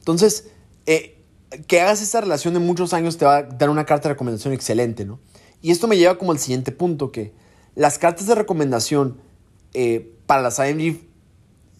Entonces, 0.00 0.50
eh, 0.86 1.21
que 1.66 1.80
hagas 1.80 2.02
esta 2.02 2.20
relación 2.20 2.54
de 2.54 2.60
muchos 2.60 2.92
años 2.92 3.16
te 3.16 3.24
va 3.24 3.38
a 3.38 3.42
dar 3.42 3.70
una 3.70 3.84
carta 3.84 4.08
de 4.08 4.14
recomendación 4.14 4.54
excelente, 4.54 5.04
¿no? 5.04 5.20
Y 5.60 5.70
esto 5.70 5.86
me 5.86 5.96
lleva 5.96 6.18
como 6.18 6.32
al 6.32 6.38
siguiente 6.38 6.72
punto, 6.72 7.12
que 7.12 7.32
las 7.74 7.98
cartas 7.98 8.26
de 8.26 8.34
recomendación 8.34 9.20
eh, 9.74 10.14
para 10.26 10.42
las 10.42 10.58
IMG 10.58 11.00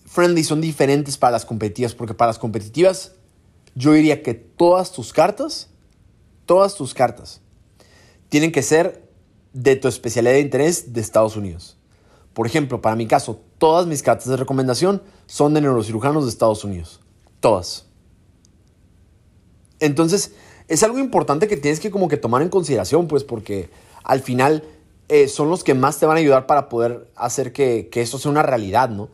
friendly 0.06 0.44
son 0.44 0.60
diferentes 0.60 1.16
para 1.16 1.32
las 1.32 1.44
competitivas, 1.44 1.94
porque 1.94 2.14
para 2.14 2.28
las 2.28 2.38
competitivas 2.38 3.12
yo 3.74 3.92
diría 3.92 4.22
que 4.22 4.34
todas 4.34 4.92
tus 4.92 5.12
cartas, 5.12 5.68
todas 6.46 6.74
tus 6.74 6.94
cartas, 6.94 7.40
tienen 8.28 8.52
que 8.52 8.62
ser 8.62 9.08
de 9.52 9.76
tu 9.76 9.88
especialidad 9.88 10.34
de 10.34 10.40
interés 10.40 10.92
de 10.92 11.00
Estados 11.00 11.36
Unidos. 11.36 11.76
Por 12.34 12.46
ejemplo, 12.46 12.80
para 12.80 12.96
mi 12.96 13.06
caso, 13.06 13.40
todas 13.58 13.86
mis 13.86 14.02
cartas 14.02 14.28
de 14.28 14.36
recomendación 14.36 15.02
son 15.26 15.54
de 15.54 15.60
neurocirujanos 15.60 16.24
de 16.24 16.30
Estados 16.30 16.64
Unidos. 16.64 17.00
Todas. 17.40 17.86
Entonces, 19.82 20.32
es 20.68 20.84
algo 20.84 21.00
importante 21.00 21.48
que 21.48 21.56
tienes 21.56 21.80
que 21.80 21.90
como 21.90 22.08
que 22.08 22.16
tomar 22.16 22.40
en 22.40 22.48
consideración, 22.48 23.08
pues, 23.08 23.24
porque 23.24 23.68
al 24.04 24.20
final 24.20 24.62
eh, 25.08 25.26
son 25.26 25.50
los 25.50 25.64
que 25.64 25.74
más 25.74 25.98
te 25.98 26.06
van 26.06 26.16
a 26.16 26.20
ayudar 26.20 26.46
para 26.46 26.68
poder 26.68 27.08
hacer 27.16 27.52
que, 27.52 27.88
que 27.90 28.00
esto 28.00 28.16
sea 28.16 28.30
una 28.30 28.44
realidad, 28.44 28.88
¿no? 28.88 29.08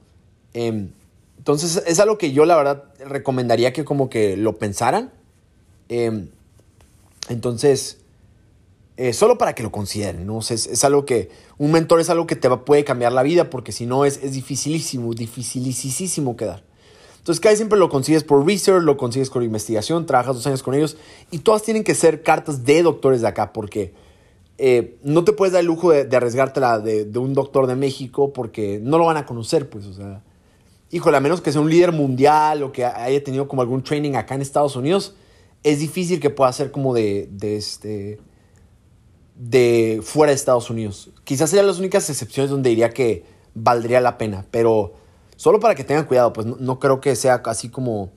Em, 0.52 0.90
entonces, 1.38 1.82
es 1.86 2.00
algo 2.00 2.18
que 2.18 2.32
yo 2.32 2.44
la 2.44 2.54
verdad 2.54 2.84
recomendaría 2.98 3.72
que 3.72 3.86
como 3.86 4.10
que 4.10 4.36
lo 4.36 4.58
pensaran. 4.58 5.10
Em, 5.88 6.28
entonces, 7.30 7.96
eh, 8.98 9.14
solo 9.14 9.38
para 9.38 9.54
que 9.54 9.62
lo 9.62 9.72
consideren, 9.72 10.26
¿no? 10.26 10.40
es, 10.40 10.84
algo 10.84 11.06
que, 11.06 11.30
un 11.56 11.72
mentor 11.72 12.00
es 12.00 12.10
algo 12.10 12.26
que 12.26 12.36
te 12.36 12.50
puede 12.50 12.84
cambiar 12.84 13.12
la 13.12 13.22
vida, 13.22 13.48
porque 13.48 13.72
si 13.72 13.86
no 13.86 14.04
es, 14.04 14.22
es 14.22 14.32
dificilísimo, 14.32 15.14
dificilísimo 15.14 16.36
quedar. 16.36 16.67
Entonces, 17.28 17.40
casi 17.40 17.56
siempre 17.56 17.78
lo 17.78 17.90
consigues 17.90 18.24
por 18.24 18.46
research, 18.46 18.82
lo 18.82 18.96
consigues 18.96 19.28
con 19.28 19.42
investigación, 19.42 20.06
trabajas 20.06 20.34
dos 20.36 20.46
años 20.46 20.62
con 20.62 20.72
ellos 20.72 20.96
y 21.30 21.40
todas 21.40 21.62
tienen 21.62 21.84
que 21.84 21.94
ser 21.94 22.22
cartas 22.22 22.64
de 22.64 22.82
doctores 22.82 23.20
de 23.20 23.28
acá 23.28 23.52
porque 23.52 23.92
eh, 24.56 24.96
no 25.02 25.24
te 25.24 25.34
puedes 25.34 25.52
dar 25.52 25.60
el 25.60 25.66
lujo 25.66 25.90
de, 25.90 26.06
de 26.06 26.16
arriesgártela 26.16 26.78
de, 26.78 27.18
un 27.18 27.34
doctor 27.34 27.66
de 27.66 27.76
México 27.76 28.32
porque 28.32 28.80
no 28.82 28.96
lo 28.96 29.04
van 29.04 29.18
a 29.18 29.26
conocer, 29.26 29.68
pues, 29.68 29.84
o 29.84 29.92
sea, 29.92 30.22
híjole, 30.90 31.18
a 31.18 31.20
menos 31.20 31.42
que 31.42 31.52
sea 31.52 31.60
un 31.60 31.68
líder 31.68 31.92
mundial 31.92 32.62
o 32.62 32.72
que 32.72 32.86
haya 32.86 33.22
tenido 33.22 33.46
como 33.46 33.60
algún 33.60 33.82
training 33.84 34.14
acá 34.14 34.34
en 34.34 34.40
Estados 34.40 34.74
Unidos, 34.74 35.14
es 35.62 35.80
difícil 35.80 36.20
que 36.20 36.30
pueda 36.30 36.50
ser 36.54 36.70
como 36.70 36.94
de, 36.94 37.28
de 37.30 37.58
este 37.58 38.20
de 39.34 40.00
fuera 40.02 40.30
de 40.30 40.36
Estados 40.36 40.70
Unidos. 40.70 41.10
Quizás 41.24 41.50
serían 41.50 41.66
las 41.66 41.78
únicas 41.78 42.08
excepciones 42.08 42.50
donde 42.50 42.70
diría 42.70 42.88
que 42.88 43.26
valdría 43.52 44.00
la 44.00 44.16
pena, 44.16 44.46
pero 44.50 44.94
Solo 45.38 45.60
para 45.60 45.76
que 45.76 45.84
tengan 45.84 46.04
cuidado, 46.04 46.32
pues 46.32 46.48
no, 46.48 46.80
creo 46.80 47.00
que 47.00 47.14
sea 47.14 47.40
así 47.44 47.68
como 47.68 48.10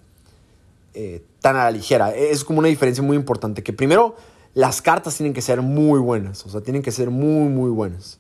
eh, 0.96 1.24
tan 1.40 1.56
a 1.56 1.66
la 1.66 1.72
ligera. 1.72 2.16
Es 2.16 2.44
como 2.44 2.58
una 2.58 2.68
diferencia 2.68 3.04
muy 3.04 3.16
importante. 3.16 3.62
Que 3.62 3.74
primero, 3.74 4.16
las 4.56 4.82
cartas 4.82 5.18
tienen 5.18 5.32
que 5.32 5.44
ser 5.44 5.62
muy 5.62 6.00
buenas. 6.00 6.44
O 6.48 6.50
sea, 6.50 6.62
tienen 6.62 6.82
que 6.82 6.92
ser 6.92 7.12
muy, 7.12 7.48
muy 7.48 7.70
buenas. 7.70 8.18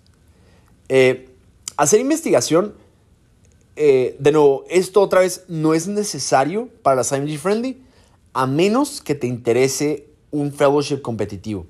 Eh, 0.87 1.29
hacer 1.77 1.99
investigación, 1.99 2.75
eh, 3.75 4.15
de 4.19 4.31
nuevo, 4.33 4.65
esto 4.69 5.01
otra 5.01 5.21
vez 5.21 5.45
no 5.47 5.73
es 5.73 5.87
necesario 5.87 6.69
para 6.83 7.01
la 7.01 7.17
IMG 7.17 7.39
Friendly, 7.39 7.81
a 8.33 8.45
menos 8.45 9.01
que 9.01 9.15
te 9.15 9.25
interese 9.25 10.09
un 10.29 10.53
fellowship 10.53 11.01
competitivo. 11.01 11.65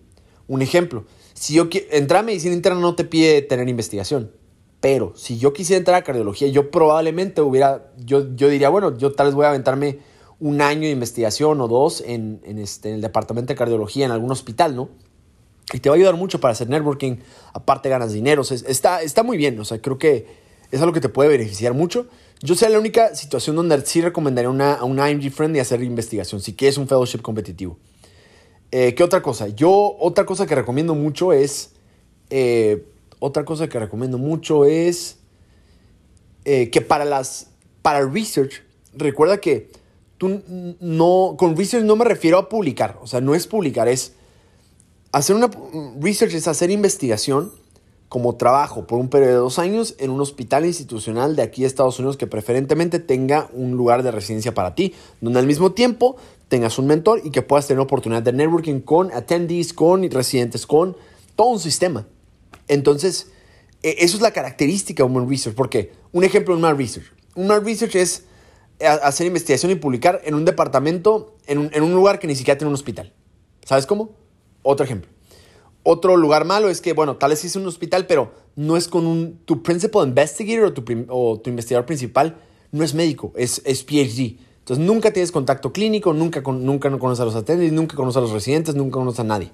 Un 0.49 0.61
ejemplo, 0.61 1.05
si 1.33 1.53
yo 1.53 1.69
entrar 1.91 2.19
a 2.19 2.23
medicina 2.23 2.53
interna 2.53 2.81
no 2.81 2.93
te 2.93 3.05
pide 3.05 3.41
tener 3.41 3.69
investigación. 3.69 4.31
Pero 4.81 5.13
si 5.15 5.37
yo 5.37 5.53
quisiera 5.53 5.77
entrar 5.77 5.95
a 5.95 6.03
cardiología, 6.03 6.47
yo 6.47 6.71
probablemente 6.71 7.41
hubiera, 7.41 7.91
yo, 8.03 8.35
yo 8.35 8.49
diría, 8.49 8.69
bueno, 8.69 8.97
yo 8.97 9.13
tal 9.13 9.27
vez 9.27 9.35
voy 9.35 9.45
a 9.45 9.49
aventarme 9.49 9.99
un 10.39 10.59
año 10.59 10.81
de 10.81 10.89
investigación 10.89 11.61
o 11.61 11.67
dos 11.67 12.03
en, 12.05 12.41
este, 12.43 12.89
en 12.89 12.95
el 12.95 13.01
departamento 13.01 13.53
de 13.53 13.55
cardiología 13.55 14.05
en 14.05 14.11
algún 14.11 14.31
hospital, 14.31 14.75
¿no? 14.75 14.89
Y 15.71 15.79
te 15.79 15.89
va 15.89 15.95
a 15.95 15.97
ayudar 15.97 16.15
mucho 16.15 16.41
para 16.41 16.53
hacer 16.53 16.67
networking, 16.67 17.17
aparte 17.53 17.89
ganas 17.89 18.11
dinero, 18.11 18.41
está, 18.41 19.03
está 19.03 19.21
muy 19.21 19.37
bien, 19.37 19.57
o 19.59 19.65
sea, 19.65 19.79
creo 19.79 19.99
que 19.99 20.25
es 20.71 20.81
algo 20.81 20.93
que 20.93 20.99
te 20.99 21.09
puede 21.09 21.29
beneficiar 21.29 21.75
mucho. 21.75 22.07
Yo 22.41 22.55
sé 22.55 22.67
la 22.69 22.79
única 22.79 23.13
situación 23.13 23.55
donde 23.55 23.85
sí 23.85 24.01
recomendaría 24.01 24.49
una, 24.49 24.73
a 24.73 24.83
una 24.83 25.11
IMG 25.11 25.31
Friend 25.31 25.55
y 25.55 25.59
hacer 25.59 25.83
investigación, 25.83 26.41
si 26.41 26.55
quieres 26.55 26.79
un 26.79 26.87
fellowship 26.87 27.21
competitivo. 27.21 27.77
Eh, 28.71 28.95
¿Qué 28.95 29.03
otra 29.03 29.21
cosa? 29.21 29.47
Yo, 29.49 29.95
otra 29.99 30.25
cosa 30.25 30.47
que 30.47 30.55
recomiendo 30.55 30.95
mucho 30.95 31.33
es 31.33 31.73
eh, 32.31 32.87
otra 33.21 33.45
cosa 33.45 33.69
que 33.69 33.79
recomiendo 33.79 34.17
mucho 34.17 34.65
es 34.65 35.19
eh, 36.43 36.71
que 36.71 36.81
para 36.81 37.05
las 37.05 37.51
para 37.83 38.03
research 38.05 38.63
recuerda 38.93 39.39
que 39.39 39.69
tú 40.17 40.41
no 40.79 41.35
con 41.37 41.55
research 41.55 41.85
no 41.85 41.95
me 41.95 42.03
refiero 42.03 42.39
a 42.39 42.49
publicar, 42.49 42.97
o 43.01 43.07
sea, 43.07 43.21
no 43.21 43.35
es 43.35 43.45
publicar, 43.45 43.87
es 43.87 44.13
hacer 45.11 45.35
una 45.35 45.51
research 45.99 46.33
es 46.33 46.47
hacer 46.47 46.71
investigación 46.71 47.51
como 48.09 48.35
trabajo 48.35 48.87
por 48.87 48.97
un 48.99 49.07
periodo 49.07 49.31
de 49.31 49.37
dos 49.37 49.59
años 49.59 49.95
en 49.99 50.09
un 50.09 50.19
hospital 50.19 50.65
institucional 50.65 51.35
de 51.35 51.43
aquí 51.43 51.63
Estados 51.63 51.99
Unidos 51.99 52.17
que 52.17 52.25
preferentemente 52.25 52.99
tenga 52.99 53.49
un 53.53 53.77
lugar 53.77 54.01
de 54.01 54.09
residencia 54.09 54.53
para 54.53 54.73
ti, 54.73 54.95
donde 55.21 55.39
al 55.39 55.47
mismo 55.47 55.73
tiempo 55.73 56.17
tengas 56.47 56.79
un 56.79 56.87
mentor 56.87 57.21
y 57.23 57.29
que 57.29 57.43
puedas 57.43 57.67
tener 57.67 57.79
oportunidad 57.79 58.23
de 58.23 58.33
networking 58.33 58.79
con 58.79 59.13
attendees, 59.13 59.73
con 59.73 60.09
residentes, 60.09 60.65
con 60.65 60.97
todo 61.35 61.49
un 61.49 61.59
sistema. 61.59 62.07
Entonces, 62.67 63.31
e, 63.83 63.97
eso 63.99 64.17
es 64.17 64.21
la 64.21 64.31
característica 64.31 65.03
de 65.03 65.09
un 65.09 65.29
research, 65.29 65.55
porque 65.55 65.91
un 66.11 66.23
ejemplo 66.23 66.53
de 66.53 66.57
un 66.57 66.61
mal 66.61 66.77
research. 66.77 67.07
Un 67.35 67.47
mal 67.47 67.63
research 67.63 67.95
es 67.95 68.25
eh, 68.79 68.87
hacer 68.87 69.27
investigación 69.27 69.71
y 69.71 69.75
publicar 69.75 70.21
en 70.23 70.35
un 70.35 70.45
departamento, 70.45 71.35
en 71.47 71.59
un, 71.59 71.93
lugar 71.93 72.19
que 72.19 72.27
ni 72.27 72.35
siquiera 72.35 72.57
tiene 72.57 72.69
un 72.69 72.75
hospital. 72.75 73.13
¿Sabes 73.65 73.85
cómo? 73.85 74.11
Otro 74.63 74.85
ejemplo. 74.85 75.09
Otro 75.83 76.15
lugar 76.17 76.45
malo 76.45 76.69
es 76.69 76.81
que, 76.81 76.93
bueno, 76.93 77.17
tal 77.17 77.31
vez 77.31 77.43
es 77.43 77.55
un 77.55 77.65
hospital, 77.65 78.05
pero 78.05 78.31
no 78.55 78.77
es 78.77 78.87
con 78.87 79.07
un, 79.07 79.39
tu 79.45 79.63
principal 79.63 80.07
investigator 80.07 80.65
o 80.65 80.73
tu, 80.73 80.83
o 81.09 81.39
tu 81.39 81.49
investigador 81.49 81.85
principal 81.85 82.37
no 82.71 82.83
es 82.83 82.93
médico, 82.93 83.33
es, 83.35 83.61
es 83.65 83.83
PhD. 83.83 84.37
Entonces 84.59 84.85
nunca 84.85 85.11
tienes 85.11 85.31
contacto 85.31 85.73
clínico, 85.73 86.13
nunca, 86.13 86.41
nunca 86.41 86.89
no 86.89 86.99
conoces 86.99 87.21
a 87.21 87.25
los 87.25 87.35
atendentes, 87.35 87.73
nunca 87.73 87.95
conoces 87.95 88.17
a 88.17 88.21
los 88.21 88.31
residentes, 88.31 88.75
nunca 88.75 88.93
conoces 88.93 89.19
a 89.19 89.23
nadie. 89.23 89.51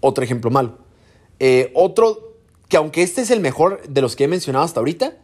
Otro 0.00 0.22
ejemplo 0.22 0.50
malo. 0.50 0.78
Eh, 1.40 1.70
otro, 1.74 2.34
que 2.68 2.76
aunque 2.76 3.02
este 3.02 3.22
es 3.22 3.30
el 3.30 3.40
mejor 3.40 3.82
de 3.88 4.00
los 4.00 4.16
que 4.16 4.24
he 4.24 4.28
mencionado 4.28 4.64
hasta 4.64 4.80
ahorita, 4.80 5.16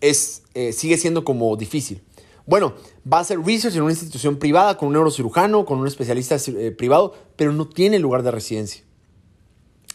es, 0.00 0.42
eh, 0.54 0.72
sigue 0.72 0.98
siendo 0.98 1.24
como 1.24 1.56
difícil. 1.56 2.02
Bueno, 2.46 2.74
va 3.10 3.18
a 3.18 3.20
hacer 3.22 3.40
research 3.40 3.74
en 3.74 3.82
una 3.82 3.92
institución 3.92 4.36
privada 4.36 4.76
con 4.76 4.88
un 4.88 4.94
neurocirujano, 4.94 5.64
con 5.64 5.78
un 5.78 5.86
especialista 5.86 6.36
eh, 6.46 6.70
privado, 6.70 7.14
pero 7.34 7.52
no 7.52 7.68
tiene 7.68 7.98
lugar 7.98 8.22
de 8.22 8.30
residencia. 8.30 8.82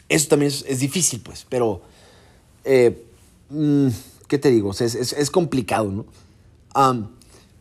Eso 0.09 0.27
también 0.27 0.51
es, 0.51 0.79
difícil, 0.79 1.21
pues, 1.21 1.45
pero... 1.47 1.81
Mm, 3.49 3.87
¿Qué 4.27 4.37
te 4.37 4.49
digo? 4.49 4.71
es, 4.71 5.29
complicado, 5.29 5.91
¿no? 5.91 6.05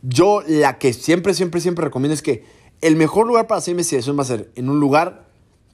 yo 0.03 0.41
la 0.47 0.77
que 0.77 0.93
siempre, 0.93 1.33
siempre, 1.33 1.59
siempre 1.59 1.85
recomiendo 1.85 2.13
es 2.13 2.21
que 2.21 2.45
el 2.81 2.95
mejor 2.95 3.27
lugar 3.27 3.47
para 3.47 3.59
hacer 3.59 3.71
investigación 3.71 4.17
va 4.17 4.23
a 4.23 4.25
ser 4.25 4.51
en 4.55 4.69
un 4.69 4.79
lugar 4.79 5.20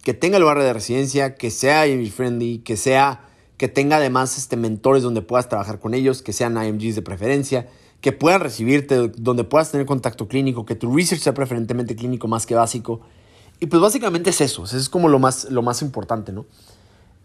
que 0.08 0.14
tenga 0.14 0.40
lugar 0.40 0.58
de 0.58 0.72
residencia, 0.72 1.36
que 1.36 1.52
sea 1.52 1.86
IMG 1.86 2.12
friendly, 2.12 2.60
que 2.60 2.78
sea 2.78 3.26
que 3.58 3.68
tenga 3.68 3.98
además 3.98 4.38
este, 4.38 4.56
mentores 4.56 5.04
donde 5.04 5.22
puedas 5.22 5.50
trabajar 5.50 5.82
con 5.82 5.94
ellos, 5.94 6.22
que 6.22 6.32
sean 6.32 6.56
IMGs 6.56 6.96
de 6.96 7.02
preferencia, 7.02 7.68
que 8.00 8.14
puedan 8.14 8.40
recibirte, 8.40 9.10
donde 9.18 9.44
puedas 9.44 9.70
tener 9.70 9.86
contacto 9.86 10.30
clínico, 10.30 10.66
que 10.66 10.76
tu 10.76 10.96
research 10.96 11.20
sea 11.20 11.34
preferentemente 11.34 11.94
clínico 11.98 12.30
más 12.30 12.46
que 12.46 12.56
básico. 12.56 13.02
Y 13.60 13.66
pues 13.66 13.82
básicamente 13.82 14.30
es 14.30 14.40
eso, 14.40 14.64
eso 14.64 14.78
es 14.78 14.88
como 14.88 15.10
lo 15.10 15.20
más, 15.20 15.52
lo 15.52 15.62
más 15.62 15.82
importante, 15.82 16.32
¿no? 16.32 16.46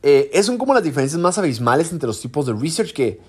Eh, 0.02 0.30
esas 0.32 0.46
son 0.46 0.58
como 0.58 0.74
las 0.74 0.82
diferencias 0.82 1.20
más 1.20 1.38
abismales 1.38 1.92
entre 1.92 2.08
los 2.08 2.20
tipos 2.20 2.46
de 2.46 2.52
research 2.52 2.92
que... 2.92 3.20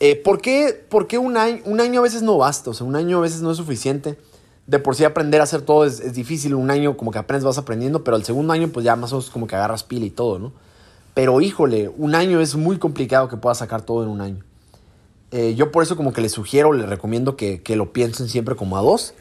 Eh, 0.00 0.16
¿por, 0.16 0.40
qué, 0.40 0.82
por 0.88 1.08
qué 1.08 1.18
un, 1.18 1.36
año, 1.36 1.60
un 1.66 1.82
año 1.82 2.00
a 2.00 2.04
veces 2.04 2.22
no 2.22 2.38
basta? 2.38 2.70
O 2.70 2.72
sea, 2.72 2.86
un 2.86 2.96
año 2.96 3.18
a 3.18 3.20
veces 3.20 3.42
no 3.42 3.50
es 3.50 3.58
suficiente. 3.58 4.16
De 4.66 4.78
por 4.78 4.96
sí 4.96 5.04
aprender 5.04 5.40
a 5.40 5.44
hacer 5.44 5.62
todo 5.62 5.84
es, 5.84 6.00
es 6.00 6.14
difícil. 6.14 6.54
Un 6.54 6.70
año 6.70 6.96
como 6.96 7.10
que 7.10 7.18
apenas 7.18 7.44
vas 7.44 7.58
aprendiendo, 7.58 8.04
pero 8.04 8.16
el 8.16 8.24
segundo 8.24 8.52
año 8.52 8.68
pues 8.68 8.84
ya 8.84 8.96
más 8.96 9.12
o 9.12 9.16
menos 9.16 9.30
como 9.30 9.46
que 9.46 9.56
agarras 9.56 9.82
pila 9.82 10.06
y 10.06 10.10
todo, 10.10 10.38
¿no? 10.38 10.52
Pero 11.14 11.40
híjole, 11.40 11.90
un 11.96 12.14
año 12.14 12.40
es 12.40 12.56
muy 12.56 12.78
complicado 12.78 13.28
que 13.28 13.36
puedas 13.36 13.58
sacar 13.58 13.82
todo 13.82 14.02
en 14.02 14.08
un 14.08 14.20
año. 14.20 14.44
Eh, 15.30 15.54
yo 15.54 15.70
por 15.70 15.82
eso 15.82 15.96
como 15.96 16.12
que 16.12 16.20
les 16.20 16.32
sugiero, 16.32 16.72
les 16.72 16.88
recomiendo 16.88 17.36
que, 17.36 17.62
que, 17.62 17.76
lo 17.76 17.92
piensen 17.92 18.28
siempre 18.28 18.56
como 18.56 18.76
a 18.76 18.82
dos. 18.82 19.14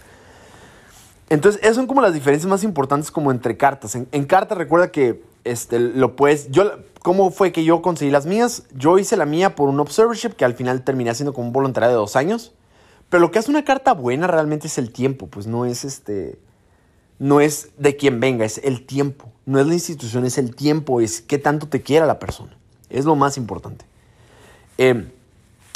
Entonces, 1.29 1.61
esas 1.63 1.75
son 1.75 1.87
como 1.87 2.01
las 2.01 2.13
diferencias 2.13 2.49
más 2.49 2.63
importantes 2.63 3.09
como 3.11 3.31
entre 3.31 3.57
cartas. 3.57 3.95
En, 3.95 4.07
en 4.11 4.25
carta 4.25 4.55
recuerda 4.55 4.91
que 4.91 5.23
este, 5.43 5.79
lo 5.79 6.15
puedes... 6.15 6.49
Yo, 6.51 6.71
¿Cómo 7.01 7.31
fue 7.31 7.51
que 7.51 7.65
yo 7.65 7.81
conseguí 7.81 8.11
las 8.11 8.25
mías? 8.25 8.63
Yo 8.73 8.97
hice 8.97 9.17
la 9.17 9.25
mía 9.25 9.55
por 9.55 9.67
un 9.67 9.79
observership 9.79 10.33
que 10.33 10.45
al 10.45 10.53
final 10.53 10.83
terminé 10.83 11.09
haciendo 11.09 11.33
como 11.33 11.47
un 11.47 11.53
voluntariado 11.53 11.95
de 11.95 11.99
dos 11.99 12.15
años. 12.15 12.53
Pero 13.13 13.21
lo 13.21 13.29
que 13.29 13.37
hace 13.37 13.51
una 13.51 13.63
carta 13.63 13.93
buena 13.93 14.25
realmente 14.25 14.65
es 14.65 14.79
el 14.79 14.91
tiempo, 14.91 15.27
pues 15.27 15.45
no 15.45 15.65
es 15.65 15.85
este 15.85 16.39
no 17.19 17.41
es 17.41 17.69
de 17.77 17.95
quien 17.95 18.19
venga, 18.19 18.43
es 18.43 18.57
el 18.63 18.87
tiempo. 18.87 19.31
No 19.45 19.59
es 19.59 19.67
la 19.67 19.75
institución, 19.75 20.25
es 20.25 20.39
el 20.39 20.55
tiempo, 20.55 20.99
es 20.99 21.21
qué 21.21 21.37
tanto 21.37 21.67
te 21.67 21.83
quiera 21.83 22.07
la 22.07 22.17
persona. 22.17 22.57
Es 22.89 23.05
lo 23.05 23.15
más 23.15 23.37
importante. 23.37 23.85
Eh, 24.79 25.11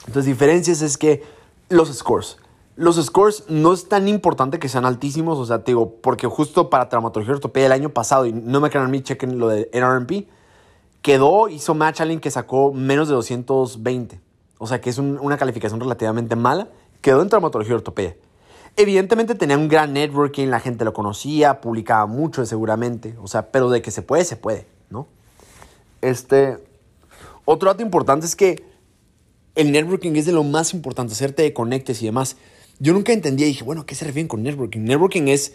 entonces, 0.08 0.26
diferencias 0.26 0.82
es 0.82 0.98
que 0.98 1.22
los 1.70 1.96
scores. 1.96 2.38
Los 2.76 2.96
scores 2.96 3.44
no 3.50 3.72
es 3.72 3.88
tan 3.88 4.08
importante 4.08 4.58
que 4.58 4.68
sean 4.68 4.86
altísimos, 4.86 5.38
o 5.38 5.46
sea, 5.46 5.60
te 5.60 5.74
digo, 5.74 5.94
porque 6.02 6.26
justo 6.26 6.72
para 6.72 6.90
traumatología 6.90 7.36
ortopedia 7.36 7.68
el 7.68 7.72
año 7.72 7.90
pasado, 7.90 8.26
y 8.26 8.34
no 8.34 8.62
me 8.62 8.72
crean 8.72 8.88
a 8.88 8.90
mí, 8.90 9.04
chequen 9.04 9.38
lo 9.38 9.50
de 9.50 9.70
NRMP, 9.74 10.28
quedó, 11.04 11.50
hizo 11.50 11.76
match 11.76 12.02
que 12.20 12.32
sacó 12.32 12.74
menos 12.74 13.08
de 13.08 13.14
220. 13.14 14.22
O 14.58 14.66
sea, 14.66 14.82
que 14.82 14.90
es 14.90 14.98
una 14.98 15.38
calificación 15.38 15.80
relativamente 15.80 16.36
mala. 16.36 16.70
Quedó 17.02 17.22
en 17.22 17.30
traumatología 17.30 17.76
ortopedia. 17.76 18.16
Evidentemente 18.76 19.34
tenía 19.36 19.58
un 19.58 19.68
gran 19.68 19.94
networking, 19.94 20.48
la 20.48 20.60
gente 20.60 20.86
lo 20.86 20.94
conocía, 20.94 21.62
publicaba 21.62 22.06
mucho 22.06 22.46
seguramente, 22.46 23.16
o 23.22 23.28
sea, 23.28 23.52
pero 23.52 23.70
de 23.70 23.82
que 23.82 23.90
se 23.90 24.04
puede, 24.04 24.24
se 24.24 24.36
puede, 24.36 24.68
¿no? 24.92 25.08
Este, 26.02 26.58
otro 27.46 27.70
dato 27.70 27.82
importante 27.82 28.28
es 28.28 28.36
que 28.36 28.64
el 29.56 29.72
networking 29.72 30.12
es 30.16 30.28
de 30.28 30.32
lo 30.32 30.44
más 30.44 30.76
importante, 30.76 31.14
hacerte 31.14 31.42
de 31.42 31.54
conectes 31.54 32.02
y 32.04 32.06
demás. 32.06 32.38
Yo 32.78 32.94
nunca 32.94 33.14
entendía 33.14 33.48
y 33.48 33.50
dije, 33.50 33.64
bueno, 33.64 33.88
¿qué 33.88 33.96
se 33.96 34.06
refieren 34.06 34.28
con 34.28 34.44
networking? 34.44 34.82
Networking 34.82 35.28
es 35.30 35.54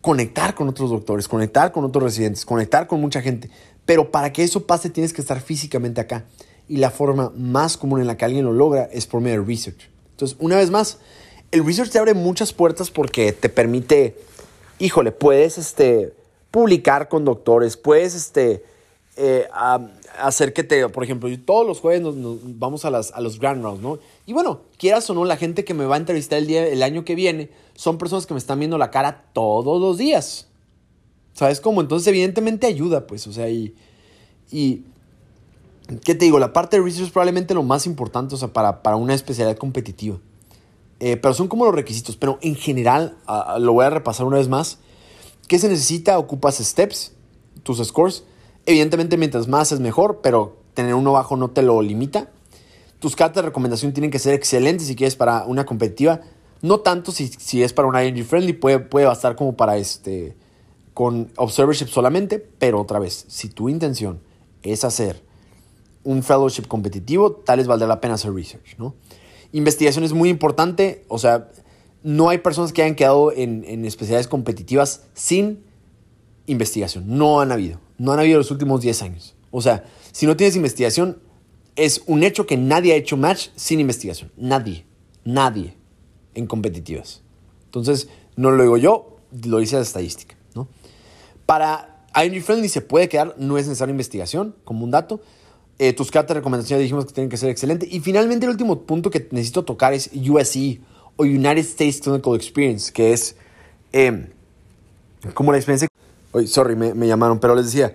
conectar 0.00 0.56
con 0.56 0.68
otros 0.68 0.90
doctores, 0.90 1.28
conectar 1.28 1.70
con 1.70 1.84
otros 1.84 2.02
residentes, 2.02 2.44
conectar 2.44 2.88
con 2.88 3.00
mucha 3.00 3.22
gente. 3.22 3.48
Pero 3.86 4.10
para 4.10 4.32
que 4.32 4.42
eso 4.42 4.66
pase 4.66 4.90
tienes 4.90 5.12
que 5.12 5.20
estar 5.20 5.40
físicamente 5.40 6.00
acá. 6.00 6.24
Y 6.68 6.78
la 6.78 6.90
forma 6.90 7.32
más 7.36 7.76
común 7.76 8.00
en 8.00 8.08
la 8.08 8.16
que 8.16 8.24
alguien 8.24 8.44
lo 8.44 8.52
logra 8.52 8.88
es 8.92 9.06
por 9.06 9.20
medio 9.20 9.40
de 9.40 9.46
research. 9.46 9.93
Entonces, 10.14 10.36
una 10.40 10.56
vez 10.56 10.70
más, 10.70 10.98
el 11.50 11.64
research 11.66 11.90
te 11.90 11.98
abre 11.98 12.14
muchas 12.14 12.52
puertas 12.52 12.90
porque 12.90 13.32
te 13.32 13.48
permite, 13.48 14.16
híjole, 14.78 15.10
puedes 15.10 15.58
este, 15.58 16.14
publicar 16.52 17.08
con 17.08 17.24
doctores, 17.24 17.76
puedes 17.76 18.14
este, 18.14 18.64
eh, 19.16 19.48
hacer 20.18 20.52
que 20.52 20.62
te, 20.62 20.88
por 20.88 21.02
ejemplo, 21.02 21.28
todos 21.44 21.66
los 21.66 21.80
jueves 21.80 22.00
nos, 22.00 22.14
vamos 22.58 22.84
a, 22.84 22.90
las, 22.90 23.10
a 23.10 23.20
los 23.20 23.40
Grand 23.40 23.62
Rounds, 23.62 23.82
¿no? 23.82 23.98
Y 24.24 24.32
bueno, 24.32 24.60
quieras 24.78 25.10
o 25.10 25.14
no, 25.14 25.24
la 25.24 25.36
gente 25.36 25.64
que 25.64 25.74
me 25.74 25.84
va 25.84 25.96
a 25.96 25.98
entrevistar 25.98 26.38
el, 26.38 26.46
día, 26.46 26.64
el 26.64 26.82
año 26.82 27.04
que 27.04 27.16
viene 27.16 27.50
son 27.74 27.98
personas 27.98 28.26
que 28.26 28.34
me 28.34 28.38
están 28.38 28.60
viendo 28.60 28.78
la 28.78 28.92
cara 28.92 29.24
todos 29.32 29.80
los 29.80 29.98
días. 29.98 30.46
¿Sabes 31.32 31.60
cómo? 31.60 31.80
Entonces, 31.80 32.06
evidentemente 32.06 32.68
ayuda, 32.68 33.08
pues, 33.08 33.26
o 33.26 33.32
sea, 33.32 33.48
y. 33.48 33.74
y 34.52 34.84
¿Qué 36.02 36.14
te 36.14 36.24
digo? 36.24 36.38
La 36.38 36.52
parte 36.52 36.76
de 36.76 36.82
research 36.82 37.06
es 37.06 37.12
probablemente 37.12 37.54
lo 37.54 37.62
más 37.62 37.86
importante, 37.86 38.34
o 38.34 38.38
sea, 38.38 38.48
para, 38.52 38.82
para 38.82 38.96
una 38.96 39.14
especialidad 39.14 39.56
competitiva. 39.56 40.18
Eh, 41.00 41.16
pero 41.16 41.34
son 41.34 41.48
como 41.48 41.66
los 41.66 41.74
requisitos. 41.74 42.16
Pero 42.16 42.38
en 42.40 42.54
general, 42.54 43.16
lo 43.58 43.72
voy 43.72 43.84
a 43.84 43.90
repasar 43.90 44.26
una 44.26 44.38
vez 44.38 44.48
más. 44.48 44.78
¿Qué 45.48 45.58
se 45.58 45.68
necesita? 45.68 46.18
Ocupas 46.18 46.56
steps, 46.56 47.12
tus 47.62 47.86
scores. 47.86 48.24
Evidentemente, 48.64 49.18
mientras 49.18 49.46
más 49.46 49.72
es 49.72 49.80
mejor, 49.80 50.20
pero 50.22 50.56
tener 50.72 50.94
uno 50.94 51.12
bajo 51.12 51.36
no 51.36 51.50
te 51.50 51.62
lo 51.62 51.82
limita. 51.82 52.30
Tus 52.98 53.16
cartas 53.16 53.42
de 53.42 53.48
recomendación 53.48 53.92
tienen 53.92 54.10
que 54.10 54.18
ser 54.18 54.32
excelentes 54.32 54.86
si 54.86 54.96
quieres 54.96 55.16
para 55.16 55.44
una 55.44 55.66
competitiva. 55.66 56.22
No 56.62 56.80
tanto 56.80 57.12
si, 57.12 57.28
si 57.28 57.62
es 57.62 57.74
para 57.74 57.88
un 57.88 57.98
ING 57.98 58.24
friendly, 58.24 58.54
puede, 58.54 58.78
puede 58.78 59.04
bastar 59.04 59.36
como 59.36 59.54
para 59.54 59.76
este 59.76 60.34
con 60.94 61.30
observership 61.36 61.88
solamente, 61.88 62.38
pero 62.38 62.80
otra 62.80 63.00
vez, 63.00 63.26
si 63.28 63.48
tu 63.48 63.68
intención 63.68 64.20
es 64.62 64.84
hacer 64.84 65.20
un 66.04 66.22
fellowship 66.22 66.66
competitivo, 66.68 67.32
tal 67.32 67.58
vez 67.58 67.66
valdrá 67.66 67.88
la 67.88 68.00
pena 68.00 68.14
hacer 68.14 68.32
research, 68.32 68.76
¿no? 68.78 68.94
Investigación 69.52 70.04
es 70.04 70.12
muy 70.12 70.28
importante, 70.28 71.04
o 71.08 71.18
sea, 71.18 71.48
no 72.02 72.28
hay 72.28 72.38
personas 72.38 72.72
que 72.72 72.82
hayan 72.82 72.94
quedado 72.94 73.32
en, 73.32 73.84
especialidades 73.84 74.28
competitivas 74.28 75.04
sin 75.14 75.64
investigación. 76.46 77.04
No 77.06 77.40
han 77.40 77.50
habido. 77.50 77.80
No 77.96 78.12
han 78.12 78.18
habido 78.18 78.38
los 78.38 78.50
últimos 78.50 78.82
10 78.82 79.02
años. 79.02 79.34
O 79.50 79.62
sea, 79.62 79.84
si 80.12 80.26
no 80.26 80.36
tienes 80.36 80.54
investigación, 80.54 81.18
es 81.76 82.02
un 82.06 82.22
hecho 82.22 82.46
que 82.46 82.58
nadie 82.58 82.92
ha 82.92 82.96
hecho 82.96 83.16
match 83.16 83.48
sin 83.56 83.80
investigación. 83.80 84.30
Nadie. 84.36 84.84
Nadie 85.24 85.76
en 86.34 86.46
competitivas. 86.46 87.22
Entonces, 87.64 88.08
no 88.36 88.50
lo 88.50 88.62
digo 88.62 88.76
yo, 88.76 89.16
lo 89.46 89.58
dice 89.58 89.76
la 89.76 89.82
estadística. 89.82 90.36
¿no? 90.54 90.68
Para 91.46 92.04
ING 92.22 92.42
Friendly 92.42 92.68
se 92.68 92.80
puede 92.80 93.08
quedar, 93.08 93.34
no 93.38 93.56
es 93.56 93.66
necesaria 93.66 93.92
investigación, 93.92 94.54
como 94.64 94.84
un 94.84 94.90
dato. 94.90 95.20
Eh, 95.78 95.92
tus 95.92 96.10
cartas 96.10 96.34
de 96.34 96.40
recomendación 96.40 96.78
dijimos 96.78 97.04
que 97.04 97.12
tienen 97.12 97.30
que 97.30 97.36
ser 97.36 97.50
excelentes. 97.50 97.92
Y 97.92 98.00
finalmente 98.00 98.46
el 98.46 98.50
último 98.50 98.82
punto 98.82 99.10
que 99.10 99.26
necesito 99.30 99.64
tocar 99.64 99.92
es 99.92 100.10
USC 100.14 100.80
o 101.16 101.24
United 101.24 101.58
States 101.58 102.00
Clinical 102.00 102.34
Experience, 102.36 102.92
que 102.92 103.12
es 103.12 103.36
em, 103.92 104.28
como 105.34 105.52
la 105.52 105.58
experiencia... 105.58 105.88
Oye, 106.32 106.46
sorry, 106.46 106.74
me, 106.74 106.94
me, 106.94 107.06
llamaron, 107.06 107.38
pero 107.38 107.54
les 107.54 107.66
decía, 107.66 107.94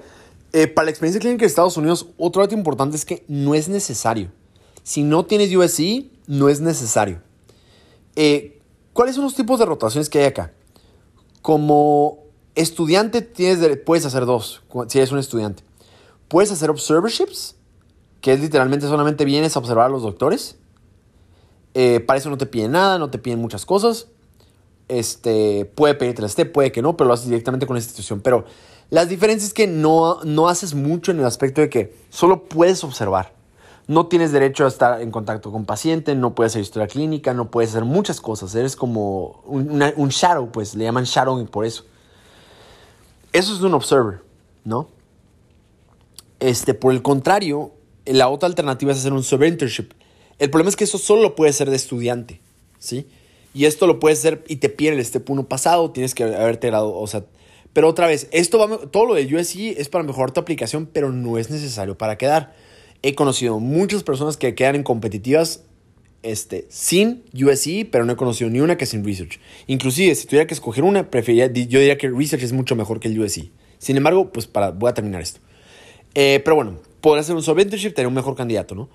eh, 0.53 0.67
para 0.67 0.85
la 0.85 0.91
experiencia 0.91 1.19
clínica 1.19 1.41
de 1.41 1.47
Estados 1.47 1.77
Unidos, 1.77 2.07
otro 2.17 2.41
dato 2.41 2.55
importante 2.55 2.95
es 2.95 3.05
que 3.05 3.23
no 3.27 3.53
es 3.53 3.67
necesario. 3.69 4.31
Si 4.83 5.03
no 5.03 5.25
tienes 5.25 5.53
USC, 5.53 6.05
no 6.27 6.49
es 6.49 6.61
necesario. 6.61 7.21
Eh, 8.15 8.59
¿Cuáles 8.93 9.15
son 9.15 9.25
los 9.25 9.35
tipos 9.35 9.59
de 9.59 9.65
rotaciones 9.65 10.09
que 10.09 10.19
hay 10.19 10.25
acá? 10.25 10.53
Como 11.41 12.19
estudiante 12.55 13.21
tienes, 13.21 13.77
puedes 13.85 14.05
hacer 14.05 14.25
dos, 14.25 14.61
si 14.87 14.97
eres 14.97 15.11
un 15.11 15.19
estudiante. 15.19 15.63
Puedes 16.27 16.51
hacer 16.51 16.69
observerships, 16.69 17.55
que 18.21 18.33
es 18.33 18.39
literalmente 18.39 18.87
solamente 18.87 19.25
vienes 19.25 19.55
a 19.55 19.59
observar 19.59 19.85
a 19.85 19.89
los 19.89 20.03
doctores. 20.03 20.57
Eh, 21.73 21.99
para 21.99 22.17
eso 22.17 22.29
no 22.29 22.37
te 22.37 22.45
piden 22.45 22.71
nada, 22.71 22.97
no 22.97 23.09
te 23.09 23.19
piden 23.19 23.39
muchas 23.39 23.65
cosas. 23.65 24.07
Este, 24.87 25.65
puede 25.75 25.93
pedirte 25.93 26.21
la 26.21 26.29
STEP, 26.29 26.51
puede 26.51 26.71
que 26.71 26.81
no, 26.81 26.97
pero 26.97 27.07
lo 27.07 27.13
haces 27.13 27.27
directamente 27.27 27.67
con 27.67 27.75
la 27.75 27.79
institución. 27.79 28.21
Pero 28.21 28.45
las 28.89 29.07
diferencias 29.07 29.49
es 29.49 29.53
que 29.53 29.67
no, 29.67 30.23
no 30.23 30.49
haces 30.49 30.73
mucho 30.73 31.11
en 31.11 31.19
el 31.19 31.25
aspecto 31.25 31.61
de 31.61 31.69
que 31.69 31.95
solo 32.09 32.45
puedes 32.45 32.83
observar. 32.83 33.33
No 33.87 34.07
tienes 34.07 34.31
derecho 34.31 34.65
a 34.65 34.67
estar 34.67 35.01
en 35.01 35.11
contacto 35.11 35.51
con 35.51 35.65
paciente, 35.65 36.13
no 36.15 36.35
puedes 36.35 36.53
hacer 36.53 36.61
historia 36.61 36.87
clínica, 36.87 37.33
no 37.33 37.49
puedes 37.49 37.71
hacer 37.71 37.85
muchas 37.85 38.21
cosas. 38.21 38.53
Eres 38.53 38.75
como 38.75 39.41
un, 39.45 40.09
shadow, 40.09 40.51
pues 40.51 40.75
le 40.75 40.83
llaman 40.83 41.05
shadowing 41.05 41.47
por 41.47 41.65
eso. 41.65 41.85
Eso 43.31 43.53
es 43.53 43.61
un 43.61 43.73
observer, 43.73 44.21
¿no? 44.63 44.89
Este, 46.39 46.73
por 46.73 46.93
el 46.93 47.01
contrario, 47.01 47.71
la 48.17 48.29
otra 48.29 48.47
alternativa 48.47 48.91
es 48.91 48.99
hacer 48.99 49.13
un 49.13 49.23
sub-internship. 49.23 49.91
El 50.39 50.49
problema 50.49 50.69
es 50.69 50.75
que 50.75 50.85
eso 50.85 50.97
solo 50.97 51.21
lo 51.21 51.35
puedes 51.35 51.55
hacer 51.55 51.69
de 51.69 51.75
estudiante, 51.75 52.39
¿sí? 52.79 53.07
Y 53.53 53.65
esto 53.65 53.87
lo 53.87 53.99
puedes 53.99 54.19
hacer 54.19 54.43
y 54.47 54.57
te 54.57 54.69
piden 54.69 54.95
el 54.95 55.05
step 55.05 55.29
1 55.29 55.47
pasado, 55.47 55.91
tienes 55.91 56.15
que 56.15 56.23
haberte 56.23 56.67
grado, 56.67 56.93
o 56.93 57.07
sea, 57.07 57.25
pero 57.73 57.87
otra 57.87 58.07
vez, 58.07 58.27
esto 58.31 58.57
va, 58.57 58.77
todo 58.89 59.05
lo 59.05 59.13
de 59.15 59.25
USC 59.35 59.77
es 59.77 59.89
para 59.89 60.03
mejorar 60.03 60.31
tu 60.31 60.39
aplicación, 60.39 60.87
pero 60.91 61.11
no 61.11 61.37
es 61.37 61.49
necesario 61.49 61.97
para 61.97 62.17
quedar. 62.17 62.53
He 63.01 63.15
conocido 63.15 63.59
muchas 63.59 64.03
personas 64.03 64.37
que 64.37 64.55
quedan 64.55 64.75
en 64.75 64.83
competitivas 64.83 65.63
este, 66.23 66.65
sin 66.69 67.23
USC, 67.33 67.89
pero 67.89 68.05
no 68.05 68.13
he 68.13 68.15
conocido 68.15 68.49
ni 68.49 68.59
una 68.59 68.77
que 68.77 68.85
sin 68.85 69.05
Research. 69.05 69.39
Inclusive, 69.67 70.15
si 70.15 70.25
tuviera 70.25 70.47
que 70.47 70.53
escoger 70.53 70.83
una, 70.83 71.09
preferiría, 71.09 71.47
yo 71.47 71.79
diría 71.79 71.97
que 71.97 72.09
Research 72.09 72.43
es 72.43 72.53
mucho 72.53 72.75
mejor 72.75 72.99
que 72.99 73.07
el 73.07 73.19
USC. 73.19 73.51
Sin 73.77 73.95
embargo, 73.97 74.31
pues 74.31 74.47
para, 74.47 74.71
voy 74.71 74.89
a 74.89 74.93
terminar 74.93 75.21
esto. 75.21 75.39
Eh, 76.15 76.41
pero 76.43 76.55
bueno, 76.55 76.79
podría 77.01 77.23
ser 77.23 77.35
un 77.35 77.43
subinternship, 77.43 77.93
tener 77.93 78.07
un 78.07 78.13
mejor 78.13 78.35
candidato, 78.35 78.75
¿no? 78.75 78.89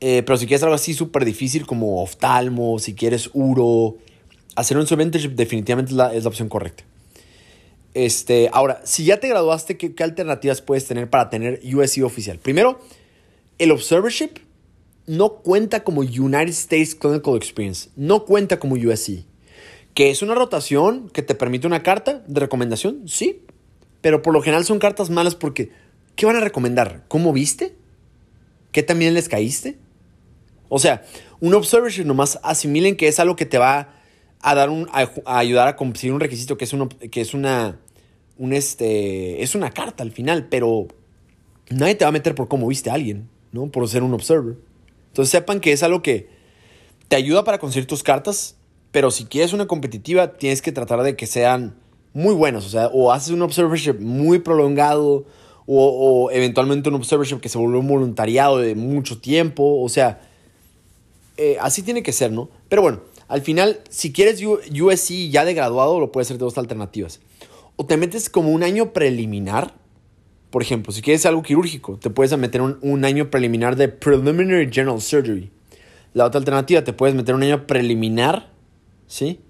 Eh, 0.00 0.22
pero 0.26 0.36
si 0.36 0.46
quieres 0.46 0.62
algo 0.62 0.74
así 0.74 0.94
súper 0.94 1.24
difícil 1.24 1.66
como 1.66 2.02
oftalmo, 2.02 2.78
si 2.78 2.94
quieres 2.94 3.30
uro, 3.32 3.96
hacer 4.54 4.76
un 4.76 4.86
subinternship 4.86 5.30
definitivamente 5.30 5.92
es 5.92 5.96
la, 5.96 6.14
es 6.14 6.24
la 6.24 6.28
opción 6.28 6.48
correcta. 6.48 6.84
Este, 7.96 8.50
ahora, 8.52 8.82
si 8.84 9.04
ya 9.04 9.20
te 9.20 9.28
graduaste, 9.28 9.78
¿qué, 9.78 10.04
alternativas 10.04 10.60
puedes 10.60 10.84
tener 10.86 11.08
para 11.08 11.30
tener 11.30 11.62
USC 11.64 12.02
oficial? 12.04 12.38
Primero, 12.38 12.78
el 13.58 13.70
observership 13.70 14.32
no 15.06 15.36
cuenta 15.36 15.82
como 15.82 16.02
United 16.02 16.48
States 16.48 16.94
Clinical 16.94 17.36
Experience, 17.36 17.88
no 17.96 18.26
cuenta 18.26 18.58
como 18.58 18.74
USC. 18.74 19.24
¿Que 19.94 20.10
es 20.10 20.20
una 20.20 20.34
rotación 20.34 21.08
que 21.08 21.22
te 21.22 21.34
permite 21.34 21.66
una 21.66 21.82
carta 21.82 22.22
de 22.26 22.38
recomendación? 22.38 23.08
Sí, 23.08 23.40
pero 24.02 24.20
por 24.20 24.34
lo 24.34 24.42
general 24.42 24.66
son 24.66 24.78
cartas 24.78 25.08
malas 25.08 25.34
porque 25.34 25.70
¿qué 26.16 26.26
van 26.26 26.36
a 26.36 26.40
recomendar? 26.40 27.04
¿Cómo 27.08 27.32
viste? 27.32 27.76
¿Qué 28.72 28.82
también 28.82 29.14
les 29.14 29.28
caíste? 29.28 29.78
O 30.68 30.78
sea, 30.78 31.04
un 31.40 31.54
observership 31.54 32.04
nomás 32.04 32.40
asimilen 32.42 32.96
que 32.96 33.08
es 33.08 33.20
algo 33.20 33.36
que 33.36 33.46
te 33.46 33.58
va 33.58 33.94
a 34.40 34.54
dar 34.54 34.70
un, 34.70 34.88
a, 34.92 35.38
ayudar 35.38 35.68
a 35.68 35.76
conseguir 35.76 36.12
un 36.12 36.20
requisito 36.20 36.56
que 36.56 36.64
es, 36.64 36.72
uno, 36.72 36.88
que 36.88 37.20
es 37.20 37.34
una, 37.34 37.78
un 38.38 38.52
este, 38.52 39.42
es 39.42 39.54
una 39.54 39.70
carta 39.70 40.02
al 40.02 40.10
final, 40.10 40.48
pero 40.48 40.88
nadie 41.70 41.94
te 41.94 42.04
va 42.04 42.08
a 42.08 42.12
meter 42.12 42.34
por 42.34 42.48
cómo 42.48 42.66
viste 42.66 42.90
a 42.90 42.94
alguien, 42.94 43.28
¿no? 43.52 43.68
Por 43.70 43.88
ser 43.88 44.02
un 44.02 44.14
observer. 44.14 44.56
Entonces 45.08 45.30
sepan 45.30 45.60
que 45.60 45.72
es 45.72 45.82
algo 45.82 46.02
que 46.02 46.28
te 47.08 47.16
ayuda 47.16 47.44
para 47.44 47.58
conseguir 47.58 47.86
tus 47.86 48.02
cartas, 48.02 48.56
pero 48.90 49.10
si 49.10 49.26
quieres 49.26 49.52
una 49.52 49.66
competitiva 49.66 50.34
tienes 50.34 50.62
que 50.62 50.72
tratar 50.72 51.02
de 51.02 51.16
que 51.16 51.26
sean 51.26 51.76
muy 52.12 52.34
buenas, 52.34 52.64
o 52.64 52.68
sea, 52.68 52.88
o 52.88 53.12
haces 53.12 53.30
un 53.30 53.42
observership 53.42 54.00
muy 54.00 54.38
prolongado, 54.38 55.26
o, 55.66 56.30
eventualmente 56.32 56.88
un 56.88 56.94
observership 56.94 57.40
que 57.40 57.48
se 57.48 57.58
vuelve 57.58 57.78
un 57.78 57.88
voluntariado 57.88 58.58
de 58.58 58.74
mucho 58.74 59.18
tiempo, 59.18 59.80
o 59.82 59.88
sea, 59.88 60.20
eh, 61.36 61.56
así 61.60 61.82
tiene 61.82 62.02
que 62.02 62.12
ser, 62.12 62.32
¿no? 62.32 62.48
Pero 62.68 62.82
bueno, 62.82 63.00
al 63.28 63.42
final, 63.42 63.80
si 63.88 64.12
quieres 64.12 64.40
USC 64.42 65.30
ya 65.30 65.44
de 65.44 65.54
graduado, 65.54 65.98
lo 65.98 66.12
puedes 66.12 66.28
hacer 66.28 66.38
de 66.38 66.44
dos 66.44 66.58
alternativas. 66.58 67.20
O 67.74 67.84
te 67.84 67.96
metes 67.96 68.30
como 68.30 68.50
un 68.50 68.62
año 68.62 68.92
preliminar. 68.92 69.74
Por 70.50 70.62
ejemplo, 70.62 70.92
si 70.92 71.02
quieres 71.02 71.26
algo 71.26 71.42
quirúrgico, 71.42 71.98
te 71.98 72.08
puedes 72.08 72.36
meter 72.38 72.62
un, 72.62 73.04
año 73.04 73.30
preliminar 73.30 73.76
de 73.76 73.88
Preliminary 73.88 74.70
General 74.72 75.00
Surgery. 75.00 75.50
La 76.14 76.24
otra 76.24 76.38
alternativa, 76.38 76.84
te 76.84 76.92
puedes 76.92 77.14
meter 77.14 77.34
un 77.34 77.42
año 77.42 77.66
preliminar, 77.66 78.50
¿sí? 79.06 79.40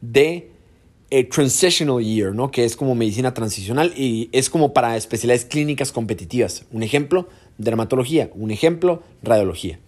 De 0.00 0.50
eh, 1.10 1.24
Transitional 1.24 2.02
Year, 2.02 2.34
¿no? 2.34 2.50
Que 2.50 2.64
es 2.64 2.76
como 2.76 2.94
medicina 2.94 3.34
transicional 3.34 3.92
y 3.96 4.28
es 4.32 4.48
como 4.48 4.72
para 4.72 4.96
especialidades 4.96 5.44
clínicas 5.44 5.92
competitivas. 5.92 6.64
Un 6.70 6.82
ejemplo, 6.82 7.28
dermatología. 7.58 8.30
Un 8.34 8.50
ejemplo, 8.50 9.02
radiología. 9.22 9.78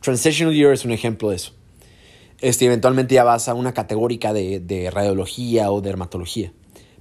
Transitional 0.00 0.54
Year 0.54 0.72
es 0.72 0.84
un 0.84 0.90
ejemplo 0.90 1.30
de 1.30 1.36
eso. 1.36 1.52
Este, 2.40 2.66
eventualmente 2.66 3.14
ya 3.14 3.22
vas 3.22 3.48
a 3.48 3.54
una 3.54 3.72
categórica 3.72 4.32
de, 4.32 4.90
radiología 4.92 5.70
o 5.70 5.80
dermatología. 5.80 6.52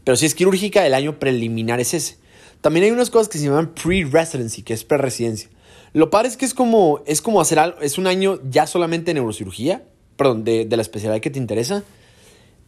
Pero 0.04 0.16
si 0.16 0.28
es 0.28 0.36
quirúrgica, 0.36 0.86
el 0.86 0.94
año 0.94 1.18
preliminar 1.20 1.80
es 1.80 1.96
ese. 1.96 2.18
También 2.62 2.86
hay 2.86 2.92
unas 2.92 3.10
cosas 3.10 3.28
que 3.28 3.40
se 3.40 3.46
llaman 3.46 3.74
pre-residency, 3.74 4.62
que 4.62 4.74
es 4.74 4.84
pre-residencia. 4.84 5.50
Lo 5.94 6.12
padre 6.12 6.28
es 6.28 6.38
que 6.38 6.46
es 6.46 6.54
como, 6.54 7.02
es 7.08 7.22
como 7.22 7.42
hacer 7.42 7.58
algo, 7.58 7.80
es 7.82 7.98
un 7.98 8.06
año 8.06 8.40
ya 8.48 8.68
solamente 8.68 9.08
de 9.08 9.16
neurocirugía, 9.16 9.84
perdón, 10.16 10.44
de, 10.44 10.68
la 10.70 10.82
especialidad 10.82 11.22
que 11.22 11.32
te 11.32 11.40
interesa. 11.40 11.84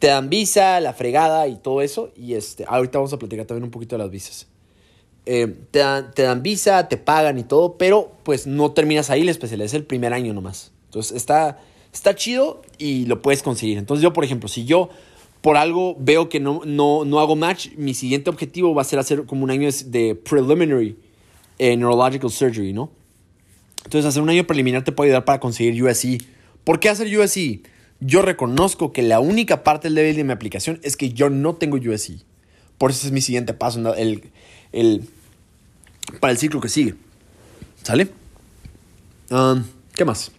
Te 0.03 0.09
dan 0.09 0.29
visa, 0.29 0.81
la 0.81 0.91
fregada 0.91 1.47
y 1.47 1.55
todo 1.55 1.81
eso. 1.81 2.11
Y 2.17 2.33
este, 2.33 2.65
ahorita 2.67 2.97
vamos 2.97 3.13
a 3.13 3.19
platicar 3.19 3.45
también 3.45 3.63
un 3.63 3.71
poquito 3.71 3.95
de 3.95 4.03
las 4.03 4.11
visas. 4.11 4.47
Eh, 5.25 5.47
te, 5.71 5.79
dan, 5.79 6.43
visa, 6.43 6.89
te 6.89 6.97
pagan 6.97 7.39
y 7.39 7.43
todo, 7.43 7.77
pero 7.77 8.11
pues 8.23 8.45
no 8.45 8.73
terminas 8.73 9.09
ahí 9.09 9.23
la 9.23 9.31
especialidad, 9.31 9.65
es 9.65 9.73
el 9.73 9.85
primer 9.85 10.11
año 10.11 10.33
nomás. 10.33 10.73
Entonces 10.87 11.15
está, 11.15 11.61
está 11.93 12.15
chido 12.15 12.63
y 12.77 13.05
lo 13.05 13.21
puedes 13.21 13.41
conseguir. 13.43 13.77
Entonces 13.77 14.03
yo, 14.03 14.11
por 14.11 14.25
ejemplo, 14.25 14.49
si 14.49 14.65
yo 14.65 14.89
por 15.39 15.55
algo 15.55 15.95
veo 15.97 16.27
que 16.27 16.41
no, 16.41 16.63
no, 16.65 17.19
hago 17.21 17.37
match, 17.37 17.69
mi 17.77 17.93
siguiente 17.93 18.29
objetivo 18.29 18.75
va 18.75 18.81
a 18.81 18.85
ser 18.85 18.99
hacer 18.99 19.25
como 19.25 19.45
un 19.45 19.51
año 19.51 19.69
de 19.85 20.15
preliminary 20.15 20.97
eh, 21.59 21.77
neurological 21.77 22.29
surgery, 22.29 22.73
¿no? 22.73 22.91
Entonces 23.85 24.05
hacer 24.09 24.21
un 24.21 24.29
año 24.29 24.45
preliminar 24.45 24.83
te 24.83 24.91
puede 24.91 25.11
ayudar 25.11 25.23
para 25.23 25.39
conseguir 25.39 25.81
USC. 25.81 26.21
¿Por 26.65 26.81
qué 26.81 26.89
hacer 26.89 27.07
USC? 27.17 27.71
Yo 28.05 28.21
reconozco 28.21 28.91
que 28.91 29.01
la 29.01 29.21
única 29.21 29.63
parte 29.63 29.89
débil 29.89 30.17
de 30.17 30.23
mi 30.25 30.33
aplicación 30.33 30.79
es 30.83 30.97
que 30.97 31.13
yo 31.13 31.29
no 31.29 31.55
tengo 31.55 31.77
USC. 31.77 32.23
Por 32.77 32.91
eso 32.91 33.07
es 33.07 33.13
mi 33.13 33.21
siguiente 33.21 33.53
paso. 33.53 33.95
El, 33.95 34.29
el, 34.73 35.07
para 36.19 36.31
el 36.31 36.37
ciclo 36.37 36.59
que 36.59 36.67
sigue. 36.67 36.95
¿Sale? 37.81 38.09
Um, 39.31 39.63
¿Qué 39.95 40.03
más? 40.03 40.31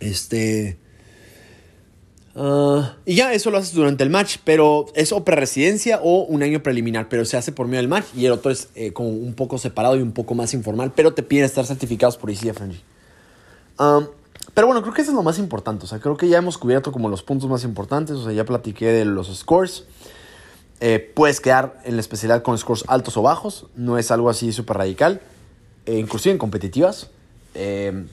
Este... 0.00 0.78
Uh, 2.34 2.84
y 3.04 3.16
ya 3.16 3.34
eso 3.34 3.50
lo 3.50 3.58
haces 3.58 3.74
durante 3.74 4.02
el 4.02 4.08
match, 4.08 4.38
pero 4.42 4.86
es 4.94 5.12
o 5.12 5.22
pre-residencia 5.22 6.00
o 6.02 6.22
un 6.22 6.42
año 6.42 6.62
preliminar, 6.62 7.10
pero 7.10 7.26
se 7.26 7.36
hace 7.36 7.52
por 7.52 7.66
medio 7.66 7.80
del 7.80 7.88
match 7.88 8.06
y 8.16 8.24
el 8.24 8.32
otro 8.32 8.50
es 8.50 8.70
eh, 8.74 8.94
como 8.94 9.10
un 9.10 9.34
poco 9.34 9.58
separado 9.58 9.98
y 9.98 10.00
un 10.00 10.12
poco 10.12 10.34
más 10.34 10.54
informal, 10.54 10.94
pero 10.96 11.12
te 11.12 11.22
piden 11.22 11.44
estar 11.44 11.66
certificados 11.66 12.16
por 12.16 12.30
ICFNG. 12.30 12.80
Um, 13.78 14.06
pero 14.54 14.66
bueno, 14.66 14.82
creo 14.82 14.92
que 14.92 15.02
eso 15.02 15.10
es 15.10 15.14
lo 15.14 15.22
más 15.22 15.38
importante, 15.38 15.84
o 15.84 15.88
sea, 15.88 15.98
creo 15.98 16.16
que 16.16 16.28
ya 16.28 16.38
hemos 16.38 16.58
cubierto 16.58 16.92
como 16.92 17.08
los 17.08 17.22
puntos 17.22 17.48
más 17.48 17.64
importantes, 17.64 18.16
o 18.16 18.24
sea, 18.24 18.32
ya 18.32 18.44
platiqué 18.44 18.86
de 18.86 19.04
los 19.04 19.34
scores. 19.36 19.84
Eh, 20.80 21.12
puedes 21.14 21.40
quedar 21.40 21.80
en 21.84 21.94
la 21.94 22.00
especialidad 22.00 22.42
con 22.42 22.58
scores 22.58 22.84
altos 22.88 23.16
o 23.16 23.22
bajos, 23.22 23.66
no 23.76 23.98
es 23.98 24.10
algo 24.10 24.28
así 24.28 24.52
súper 24.52 24.78
radical, 24.78 25.20
eh, 25.86 25.98
inclusive 25.98 26.32
en 26.32 26.38
competitivas. 26.38 27.08
Eh, 27.54 28.06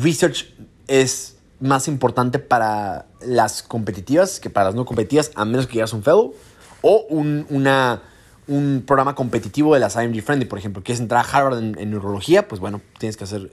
research 0.00 0.52
es 0.86 1.36
más 1.58 1.88
importante 1.88 2.38
para 2.38 3.06
las 3.20 3.62
competitivas 3.62 4.38
que 4.38 4.50
para 4.50 4.66
las 4.66 4.74
no 4.74 4.84
competitivas, 4.84 5.32
a 5.34 5.44
menos 5.44 5.66
que 5.66 5.72
quieras 5.72 5.92
un 5.92 6.02
fellow 6.02 6.34
o 6.82 7.06
un, 7.08 7.46
una, 7.50 8.02
un 8.48 8.84
programa 8.86 9.14
competitivo 9.14 9.74
de 9.74 9.80
las 9.80 9.96
IMG 9.96 10.22
Friendly, 10.22 10.46
por 10.46 10.58
ejemplo. 10.58 10.82
Quieres 10.82 11.00
entrar 11.00 11.24
a 11.24 11.28
Harvard 11.28 11.58
en, 11.58 11.90
neurología, 11.90 12.46
pues 12.48 12.60
bueno, 12.60 12.80
tienes 12.98 13.16
que 13.16 13.24
hacer 13.24 13.50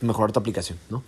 mejorar 0.00 0.32
tu 0.32 0.40
aplicación, 0.40 0.78
¿no? 0.90 1.02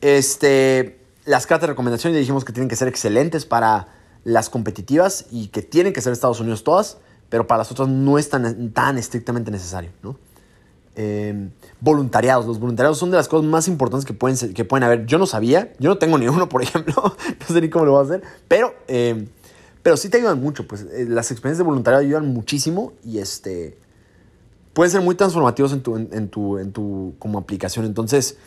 Este, 0.00 0.98
las 1.24 1.46
cartas 1.46 1.62
de 1.62 1.72
recomendación 1.72 2.12
ya 2.12 2.18
dijimos 2.18 2.44
que 2.44 2.52
tienen 2.52 2.68
que 2.68 2.76
ser 2.76 2.88
excelentes 2.88 3.46
para 3.46 3.88
las 4.24 4.50
competitivas 4.50 5.26
y 5.30 5.48
que 5.48 5.62
tienen 5.62 5.92
que 5.92 6.00
ser 6.00 6.12
Estados 6.12 6.40
Unidos 6.40 6.64
todas, 6.64 6.98
pero 7.28 7.46
para 7.46 7.58
las 7.58 7.72
otras 7.72 7.88
no 7.88 8.18
es 8.18 8.28
tan, 8.28 8.70
tan 8.72 8.98
estrictamente 8.98 9.50
necesario, 9.50 9.90
¿no? 10.02 10.16
Em, 10.96 11.50
voluntariados. 11.80 12.46
Los 12.46 12.60
voluntariados 12.60 12.98
son 12.98 13.10
de 13.10 13.16
las 13.16 13.26
cosas 13.26 13.46
más 13.46 13.66
importantes 13.66 14.04
que 14.04 14.12
pueden, 14.12 14.54
que 14.54 14.64
pueden 14.64 14.84
haber. 14.84 15.06
Yo 15.06 15.18
no 15.18 15.26
sabía, 15.26 15.72
yo 15.80 15.88
no 15.90 15.98
tengo 15.98 16.18
ni 16.18 16.28
uno, 16.28 16.48
por 16.48 16.62
ejemplo, 16.62 16.94
no 17.40 17.46
sé 17.46 17.60
ni 17.60 17.68
cómo 17.68 17.84
lo 17.84 17.92
voy 17.92 18.00
a 18.00 18.04
hacer, 18.04 18.22
pero, 18.46 18.74
em, 18.86 19.26
pero 19.84 19.96
sí 19.96 20.08
te 20.08 20.16
ayudan 20.16 20.40
mucho. 20.40 20.66
Pues 20.66 20.82
eh, 20.92 21.06
las 21.08 21.30
experiencias 21.30 21.58
de 21.58 21.64
voluntariado 21.64 22.04
ayudan 22.04 22.26
muchísimo 22.26 22.92
y 23.04 23.18
este, 23.18 23.78
pueden 24.72 24.90
ser 24.90 25.02
muy 25.02 25.14
transformativos 25.14 25.72
en 25.72 25.82
tu, 25.82 25.96
en, 25.96 26.28
tu, 26.28 26.58
en 26.58 26.72
tu 26.72 27.14
como 27.20 27.38
aplicación. 27.38 27.84
Entonces, 27.84 28.38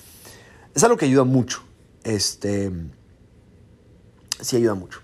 es 0.75 0.83
algo 0.83 0.97
que 0.97 1.05
ayuda 1.05 1.23
mucho. 1.23 1.61
Este, 2.03 2.73
sí 4.41 4.57
ayuda 4.57 4.73
mucho 4.73 4.99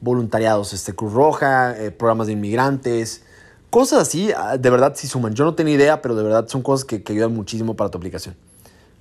voluntariados, 0.00 0.72
este, 0.72 0.94
Cruz 0.94 1.12
Roja, 1.12 1.78
eh, 1.78 1.90
programas 1.90 2.26
de 2.26 2.32
inmigrantes, 2.32 3.22
cosas 3.68 4.00
así, 4.00 4.32
ah, 4.36 4.56
de 4.56 4.70
verdad 4.70 4.94
sí 4.96 5.06
suman. 5.06 5.34
Yo 5.34 5.44
no 5.44 5.54
tenía 5.54 5.74
idea, 5.74 6.02
pero 6.02 6.14
de 6.14 6.22
verdad 6.22 6.48
son 6.48 6.62
cosas 6.62 6.84
que, 6.84 7.02
ayudan 7.06 7.34
muchísimo 7.34 7.76
para 7.76 7.90
tu 7.90 7.98
aplicación. 7.98 8.34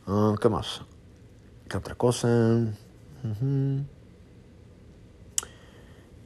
Ah, 0.05 0.36
¿Qué 0.39 0.49
más? 0.49 0.82
¿Qué 1.67 1.77
otra 1.77 1.95
cosa? 1.95 2.27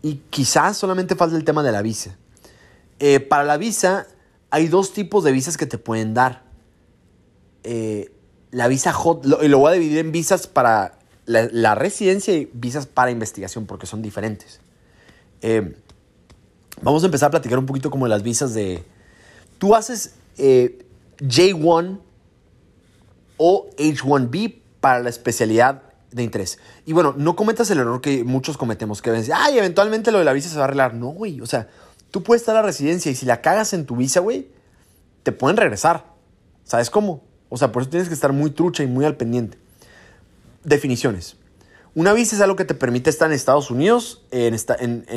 Y 0.03 0.21
quizás 0.29 0.77
solamente 0.77 1.15
falta 1.15 1.35
el 1.35 1.43
tema 1.43 1.63
de 1.63 1.71
la 1.71 1.81
visa. 1.81 2.15
Eh, 2.99 3.19
para 3.19 3.43
la 3.43 3.57
visa 3.57 4.05
hay 4.51 4.67
dos 4.67 4.93
tipos 4.93 5.23
de 5.23 5.31
visas 5.31 5.57
que 5.57 5.65
te 5.65 5.79
pueden 5.79 6.13
dar. 6.13 6.43
Eh, 7.63 8.11
la 8.51 8.67
visa 8.67 8.93
hot, 8.93 9.25
y 9.41 9.47
lo 9.47 9.57
voy 9.57 9.71
a 9.71 9.73
dividir 9.73 9.97
en 9.97 10.11
visas 10.11 10.45
para 10.45 10.99
la, 11.25 11.75
residencia 11.75 12.35
y 12.35 12.49
visas 12.53 12.85
para 12.85 13.11
investigación 13.11 13.65
porque 13.65 13.85
son 13.85 14.01
diferentes. 14.01 14.59
Eh, 15.41 15.75
vamos 16.81 17.03
a 17.03 17.07
empezar 17.07 17.27
a 17.27 17.31
platicar 17.31 17.57
un 17.57 17.65
poquito 17.65 17.89
como 17.89 18.07
las 18.07 18.23
visas 18.23 18.53
de... 18.53 18.83
Tú 19.57 19.75
haces 19.75 20.15
eh, 20.37 20.85
J1 21.17 21.99
o 23.37 23.69
H1B 23.77 24.55
para 24.79 24.99
la 24.99 25.09
especialidad 25.09 25.81
de 26.13 26.23
interés. 26.23 26.59
Y 26.85 26.93
bueno, 26.93 27.13
no 27.17 27.35
cometas 27.35 27.69
el 27.71 27.79
error 27.79 28.01
que 28.01 28.23
muchos 28.23 28.57
cometemos, 28.57 29.01
que 29.01 29.11
ven, 29.11 29.23
ay, 29.33 29.57
eventualmente 29.57 30.11
lo 30.11 30.19
de 30.19 30.25
la 30.25 30.33
visa 30.33 30.49
se 30.49 30.55
va 30.55 30.61
a 30.61 30.65
arreglar. 30.65 30.93
No, 30.93 31.07
güey, 31.07 31.41
o 31.41 31.45
sea, 31.45 31.67
tú 32.11 32.23
puedes 32.23 32.41
estar 32.41 32.55
a 32.55 32.61
la 32.61 32.65
residencia 32.65 33.11
y 33.11 33.15
si 33.15 33.25
la 33.25 33.41
cagas 33.41 33.73
en 33.73 33.85
tu 33.85 33.95
visa, 33.95 34.19
güey, 34.19 34.47
te 35.23 35.31
pueden 35.31 35.57
regresar. 35.57 36.05
¿Sabes 36.63 36.89
cómo? 36.89 37.23
O 37.49 37.57
sea, 37.57 37.71
por 37.71 37.81
eso 37.81 37.91
tienes 37.91 38.07
que 38.07 38.13
estar 38.13 38.33
muy 38.33 38.51
trucha 38.51 38.83
y 38.83 38.87
muy 38.87 39.05
al 39.05 39.17
pendiente. 39.17 39.57
Definiciones. 40.63 41.35
Una 41.95 42.13
visa 42.13 42.35
es 42.35 42.41
algo 42.41 42.55
que 42.55 42.65
te 42.65 42.73
permite 42.73 43.09
estar 43.09 43.27
en 43.27 43.33
Estados 43.33 43.69
Unidos 43.69 44.23
en 44.31 44.53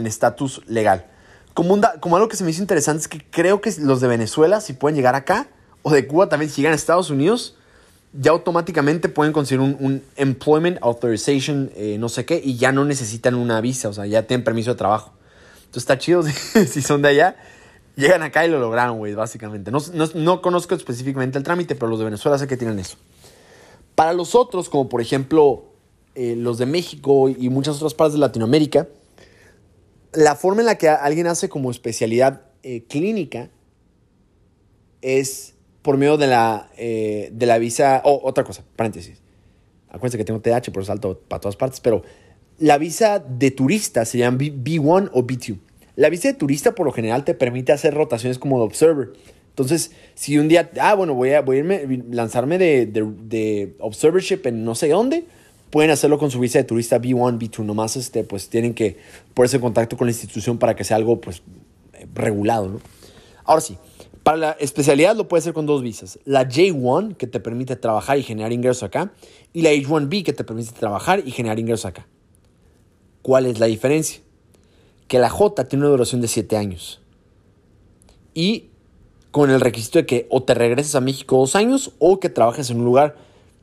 estatus 0.06 0.62
en, 0.66 0.74
legal. 0.74 1.06
Como, 1.54 1.80
como 2.00 2.16
algo 2.16 2.28
que 2.28 2.36
se 2.36 2.44
me 2.44 2.50
hizo 2.50 2.60
interesante 2.60 3.00
es 3.00 3.08
que 3.08 3.24
creo 3.30 3.62
que 3.62 3.72
los 3.78 4.02
de 4.02 4.08
Venezuela, 4.08 4.60
si 4.60 4.74
pueden 4.74 4.94
llegar 4.94 5.14
acá, 5.14 5.48
o 5.82 5.90
de 5.90 6.06
Cuba 6.06 6.28
también, 6.28 6.50
si 6.50 6.56
llegan 6.60 6.72
a 6.72 6.76
Estados 6.76 7.08
Unidos, 7.08 7.56
ya 8.18 8.30
automáticamente 8.30 9.08
pueden 9.08 9.32
conseguir 9.32 9.60
un, 9.60 10.02
Employment 10.16 10.78
Authorization, 10.80 11.70
eh, 11.74 11.96
no 11.98 12.08
sé 12.08 12.24
qué, 12.24 12.40
y 12.42 12.56
ya 12.56 12.72
no 12.72 12.84
necesitan 12.84 13.34
una 13.34 13.60
visa, 13.60 13.88
o 13.88 13.92
sea, 13.92 14.06
ya 14.06 14.26
tienen 14.26 14.44
permiso 14.44 14.70
de 14.70 14.76
trabajo. 14.76 15.12
Entonces 15.56 15.82
está 15.82 15.98
chido 15.98 16.22
si, 16.22 16.82
son 16.82 17.02
de 17.02 17.08
allá. 17.08 17.36
Llegan 17.96 18.22
acá 18.22 18.44
y 18.44 18.50
lo 18.50 18.58
lograron, 18.58 18.98
güey, 18.98 19.14
básicamente. 19.14 19.70
No, 19.70 19.78
no, 20.14 20.42
conozco 20.42 20.74
específicamente 20.74 21.38
el 21.38 21.44
trámite, 21.44 21.74
pero 21.74 21.88
los 21.88 21.98
de 21.98 22.04
Venezuela 22.04 22.38
sé 22.38 22.46
que 22.46 22.56
tienen 22.56 22.78
eso. 22.78 22.96
Para 23.94 24.12
los 24.12 24.34
otros, 24.34 24.68
como 24.68 24.88
por 24.88 25.00
ejemplo 25.00 25.64
eh, 26.14 26.36
los 26.36 26.58
de 26.58 26.66
México 26.66 27.30
y 27.30 27.48
muchas 27.48 27.76
otras 27.76 27.94
partes 27.94 28.14
de 28.14 28.18
Latinoamérica, 28.20 28.86
la 30.12 30.34
forma 30.36 30.60
en 30.60 30.66
la 30.66 30.76
que 30.76 30.88
alguien 30.88 31.26
hace 31.26 31.48
como 31.48 31.70
especialidad 31.70 32.42
eh, 32.62 32.84
clínica 32.88 33.50
es 35.02 35.55
por 35.86 35.98
medio 35.98 36.16
de 36.16 36.26
la, 36.26 36.68
eh, 36.76 37.30
de 37.32 37.46
la 37.46 37.58
visa. 37.58 38.02
Oh, 38.04 38.20
otra 38.24 38.42
cosa, 38.42 38.64
paréntesis. 38.74 39.20
Acuérdense 39.88 40.18
que 40.18 40.24
tengo 40.24 40.40
TH, 40.40 40.72
por 40.72 40.84
salto 40.84 41.20
para 41.28 41.40
todas 41.40 41.54
partes, 41.54 41.78
pero 41.78 42.02
la 42.58 42.76
visa 42.76 43.20
de 43.20 43.52
turista 43.52 44.04
se 44.04 44.18
llama 44.18 44.38
B1 44.38 45.10
o 45.12 45.22
B2. 45.22 45.56
La 45.94 46.10
visa 46.10 46.26
de 46.26 46.34
turista 46.34 46.74
por 46.74 46.86
lo 46.86 46.92
general 46.92 47.24
te 47.24 47.34
permite 47.34 47.70
hacer 47.70 47.94
rotaciones 47.94 48.40
como 48.40 48.58
de 48.58 48.64
observer. 48.64 49.12
Entonces, 49.50 49.92
si 50.16 50.36
un 50.38 50.48
día, 50.48 50.72
ah, 50.80 50.94
bueno, 50.94 51.14
voy 51.14 51.30
a, 51.30 51.40
voy 51.40 51.58
a 51.58 51.58
irme, 51.60 52.02
lanzarme 52.10 52.58
de, 52.58 52.86
de, 52.86 53.06
de, 53.22 53.76
observership 53.78 54.40
en 54.46 54.64
no 54.64 54.74
sé 54.74 54.88
dónde, 54.88 55.24
pueden 55.70 55.92
hacerlo 55.92 56.18
con 56.18 56.32
su 56.32 56.40
visa 56.40 56.58
de 56.58 56.64
turista 56.64 57.00
B1, 57.00 57.38
B2. 57.38 57.64
Nomás 57.64 57.96
este, 57.96 58.24
pues 58.24 58.48
tienen 58.48 58.74
que 58.74 58.96
ponerse 59.34 59.54
en 59.58 59.62
contacto 59.62 59.96
con 59.96 60.08
la 60.08 60.10
institución 60.10 60.58
para 60.58 60.74
que 60.74 60.82
sea 60.82 60.96
algo 60.96 61.20
pues 61.20 61.42
regulado, 62.12 62.70
¿no? 62.70 62.80
Ahora 63.44 63.60
sí, 63.60 63.78
para 64.26 64.38
la 64.38 64.50
especialidad 64.58 65.14
lo 65.14 65.28
puedes 65.28 65.44
hacer 65.44 65.54
con 65.54 65.66
dos 65.66 65.82
visas. 65.82 66.18
La 66.24 66.48
J1, 66.48 67.16
que 67.16 67.28
te 67.28 67.38
permite 67.38 67.76
trabajar 67.76 68.18
y 68.18 68.24
generar 68.24 68.52
ingresos 68.52 68.82
acá, 68.82 69.12
y 69.52 69.62
la 69.62 69.70
H1B, 69.70 70.24
que 70.24 70.32
te 70.32 70.42
permite 70.42 70.72
trabajar 70.72 71.22
y 71.24 71.30
generar 71.30 71.60
ingresos 71.60 71.86
acá. 71.86 72.08
¿Cuál 73.22 73.46
es 73.46 73.60
la 73.60 73.66
diferencia? 73.66 74.20
Que 75.06 75.20
la 75.20 75.30
J 75.30 75.68
tiene 75.68 75.84
una 75.84 75.92
duración 75.92 76.20
de 76.22 76.26
7 76.26 76.56
años. 76.56 77.00
Y 78.34 78.70
con 79.30 79.52
el 79.52 79.60
requisito 79.60 80.00
de 80.00 80.06
que 80.06 80.26
o 80.28 80.42
te 80.42 80.54
regreses 80.54 80.96
a 80.96 81.00
México 81.00 81.36
dos 81.36 81.54
años 81.54 81.92
o 82.00 82.18
que 82.18 82.28
trabajes 82.28 82.68
en 82.70 82.80
un 82.80 82.84
lugar 82.84 83.14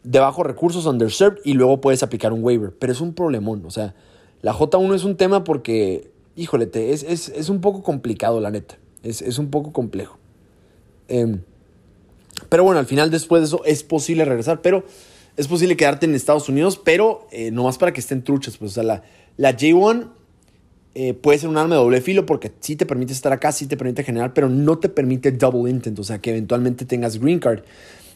de 0.06 0.20
bajos 0.20 0.46
recursos, 0.46 0.86
underserved, 0.86 1.42
y 1.44 1.56
luego 1.56 1.82
puedes 1.82 2.04
aplicar 2.04 2.32
un 2.32 2.42
waiver. 2.42 2.72
Pero 2.72 2.94
es 2.94 3.02
un 3.02 3.14
problemón. 3.14 3.66
O 3.66 3.70
sea, 3.70 3.96
la 4.42 4.54
J1 4.54 4.96
es 4.96 5.04
un 5.04 5.18
tema 5.18 5.44
porque, 5.44 6.10
híjole, 6.38 6.68
te, 6.68 6.94
es, 6.94 7.04
es, 7.04 7.28
es 7.28 7.50
un 7.50 7.60
poco 7.60 7.84
complicado, 7.84 8.40
la 8.40 8.50
neta. 8.50 8.78
Es, 9.04 9.22
es 9.22 9.40
un 9.40 9.50
poco 9.50 9.74
complejo. 9.74 10.23
Em, 11.08 11.42
pero 12.50 12.64
bueno, 12.64 12.80
al 12.80 12.86
final 12.86 13.12
después 13.12 13.42
de 13.42 13.48
eso 13.48 13.64
es 13.66 13.84
posible 13.84 14.26
regresar, 14.26 14.62
pero 14.62 14.86
es 15.38 15.48
posible 15.48 15.76
quedarte 15.76 16.06
en 16.06 16.16
Estados 16.16 16.50
Unidos, 16.50 16.80
pero 16.84 17.28
eh, 17.32 17.52
no 17.52 17.64
más 17.64 17.78
para 17.78 17.94
que 17.94 18.00
estén 18.00 18.24
truchas. 18.24 18.58
Pues, 18.58 18.72
o 18.72 18.74
sea, 18.76 18.84
la, 18.84 19.04
la 19.38 19.58
J1 19.58 20.10
eh, 20.96 21.14
puede 21.16 21.40
ser 21.40 21.50
un 21.50 21.58
arma 21.58 21.76
de 21.76 21.82
doble 21.82 22.02
filo 22.02 22.26
porque 22.26 22.52
sí 22.60 22.76
te 22.76 22.86
permite 22.86 23.14
estar 23.14 23.34
acá, 23.34 23.52
sí 23.52 23.66
te 23.66 23.78
permite 23.78 24.04
generar, 24.04 24.34
pero 24.34 24.50
no 24.50 24.78
te 24.78 24.90
permite 24.90 25.32
double 25.32 25.70
intent, 25.70 25.98
o 25.98 26.04
sea, 26.04 26.20
que 26.20 26.30
eventualmente 26.30 26.86
tengas 26.86 27.20
green 27.20 27.40
card, 27.40 27.62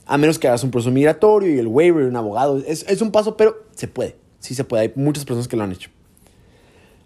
a 0.06 0.18
menos 0.18 0.38
que 0.38 0.48
hagas 0.48 0.64
un 0.64 0.70
proceso 0.70 0.92
migratorio 0.92 1.56
y 1.56 1.58
el 1.58 1.68
waiver 1.68 2.06
un 2.06 2.16
abogado. 2.16 2.62
Es, 2.66 2.86
es 2.88 3.02
un 3.02 3.12
paso, 3.12 3.36
pero 3.36 3.64
se 3.76 3.88
puede, 3.88 4.16
sí 4.40 4.54
se 4.54 4.64
puede. 4.64 4.84
Hay 4.84 4.94
muchas 4.96 5.26
personas 5.26 5.48
que 5.48 5.58
lo 5.58 5.64
han 5.64 5.72
hecho. 5.72 5.90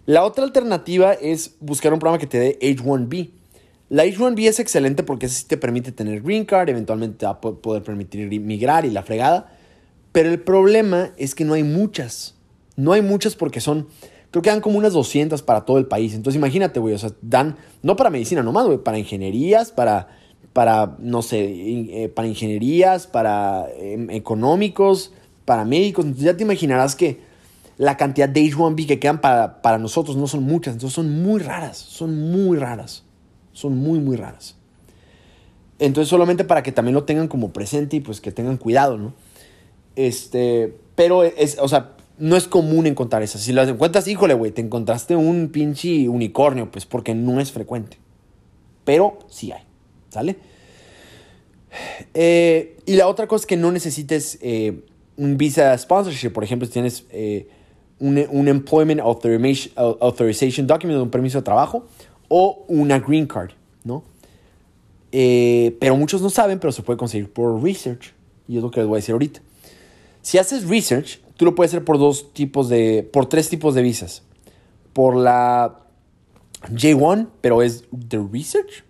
La 0.04 0.24
otra 0.24 0.44
alternativa 0.44 1.12
es 1.12 1.54
buscar 1.60 1.92
un 1.92 2.00
programa 2.00 2.18
que 2.18 2.26
te 2.26 2.38
dé 2.38 2.58
H1B. 2.60 3.30
La 3.92 4.06
H1B 4.06 4.48
es 4.48 4.58
excelente 4.58 5.02
porque 5.02 5.28
sí 5.28 5.44
te 5.46 5.58
permite 5.58 5.92
tener 5.92 6.22
green 6.22 6.46
card, 6.46 6.70
eventualmente 6.70 7.18
te 7.18 7.26
va 7.26 7.32
a 7.32 7.40
poder 7.42 7.82
permitir 7.82 8.26
migrar 8.40 8.86
y 8.86 8.90
la 8.90 9.02
fregada. 9.02 9.52
Pero 10.12 10.30
el 10.30 10.40
problema 10.40 11.10
es 11.18 11.34
que 11.34 11.44
no 11.44 11.52
hay 11.52 11.62
muchas. 11.62 12.34
No 12.74 12.94
hay 12.94 13.02
muchas 13.02 13.36
porque 13.36 13.60
son, 13.60 13.88
creo 14.30 14.40
que 14.40 14.48
dan 14.48 14.62
como 14.62 14.78
unas 14.78 14.94
200 14.94 15.42
para 15.42 15.66
todo 15.66 15.76
el 15.76 15.84
país. 15.84 16.14
Entonces 16.14 16.38
imagínate, 16.38 16.80
güey, 16.80 16.94
o 16.94 16.98
sea, 16.98 17.10
dan, 17.20 17.58
no 17.82 17.94
para 17.94 18.08
medicina 18.08 18.42
nomás, 18.42 18.64
güey, 18.64 18.78
para 18.78 18.98
ingenierías, 18.98 19.72
para, 19.72 20.08
para 20.54 20.96
no 20.98 21.20
sé, 21.20 21.44
eh, 21.44 22.08
para 22.08 22.26
ingenierías, 22.26 23.06
para 23.06 23.66
em, 23.78 24.08
económicos, 24.08 25.12
para 25.44 25.66
médicos. 25.66 26.06
Entonces 26.06 26.24
ya 26.24 26.34
te 26.34 26.44
imaginarás 26.44 26.96
que 26.96 27.20
la 27.76 27.98
cantidad 27.98 28.30
de 28.30 28.40
H1B 28.40 28.86
que 28.86 28.98
quedan 28.98 29.20
para, 29.20 29.60
para 29.60 29.76
nosotros 29.76 30.16
no 30.16 30.26
son 30.28 30.44
muchas. 30.44 30.72
Entonces 30.76 30.94
son 30.94 31.22
muy 31.22 31.42
raras, 31.42 31.76
son 31.76 32.32
muy 32.32 32.56
raras. 32.56 33.04
Son 33.52 33.76
muy, 33.76 33.98
muy 33.98 34.16
raras. 34.16 34.56
Entonces, 35.78 36.08
solamente 36.08 36.44
para 36.44 36.62
que 36.62 36.72
también 36.72 36.94
lo 36.94 37.04
tengan 37.04 37.28
como 37.28 37.52
presente 37.52 37.96
y 37.96 38.00
pues 38.00 38.20
que 38.20 38.30
tengan 38.30 38.56
cuidado, 38.56 38.98
¿no? 38.98 39.14
Este, 39.96 40.76
pero 40.94 41.24
es, 41.24 41.58
o 41.58 41.68
sea, 41.68 41.96
no 42.18 42.36
es 42.36 42.46
común 42.46 42.86
encontrar 42.86 43.22
esas. 43.22 43.40
Si 43.40 43.52
las 43.52 43.68
encuentras, 43.68 44.06
híjole, 44.06 44.34
güey, 44.34 44.52
te 44.52 44.60
encontraste 44.60 45.16
un 45.16 45.48
pinche 45.48 46.08
unicornio, 46.08 46.70
pues 46.70 46.86
porque 46.86 47.14
no 47.14 47.40
es 47.40 47.50
frecuente. 47.50 47.98
Pero 48.84 49.18
sí 49.28 49.50
hay, 49.50 49.62
¿sale? 50.08 50.36
Eh, 52.14 52.76
y 52.86 52.94
la 52.94 53.08
otra 53.08 53.26
cosa 53.26 53.42
es 53.42 53.46
que 53.46 53.56
no 53.56 53.72
necesites 53.72 54.38
eh, 54.42 54.84
un 55.16 55.36
visa 55.36 55.76
sponsorship. 55.76 56.30
Por 56.30 56.44
ejemplo, 56.44 56.66
si 56.66 56.72
tienes 56.72 57.06
eh, 57.10 57.48
un, 57.98 58.24
un, 58.30 58.48
Employment 58.48 59.00
Authorization 59.00 60.66
Document, 60.66 61.00
un 61.00 61.10
permiso 61.10 61.38
de 61.38 61.42
trabajo, 61.42 61.86
o 62.34 62.64
una 62.66 62.98
green 62.98 63.26
card, 63.26 63.50
¿no? 63.84 64.04
Eh, 65.12 65.76
pero 65.78 65.98
muchos 65.98 66.22
no 66.22 66.30
saben, 66.30 66.58
pero 66.58 66.72
se 66.72 66.82
puede 66.82 66.96
conseguir 66.96 67.30
por 67.30 67.62
research. 67.62 68.14
Y 68.48 68.56
es 68.56 68.62
lo 68.62 68.70
que 68.70 68.80
les 68.80 68.88
voy 68.88 68.96
a 68.96 69.00
decir 69.00 69.12
ahorita. 69.12 69.42
Si 70.22 70.38
haces 70.38 70.66
research, 70.66 71.20
tú 71.36 71.44
lo 71.44 71.54
puedes 71.54 71.72
hacer 71.72 71.84
por 71.84 71.98
dos 71.98 72.32
tipos 72.32 72.70
de, 72.70 73.06
por 73.12 73.26
tres 73.28 73.50
tipos 73.50 73.74
de 73.74 73.82
visas. 73.82 74.22
Por 74.94 75.14
la 75.14 75.80
J1, 76.70 77.28
pero 77.42 77.60
es 77.60 77.84
the 78.08 78.18
research. 78.32 78.82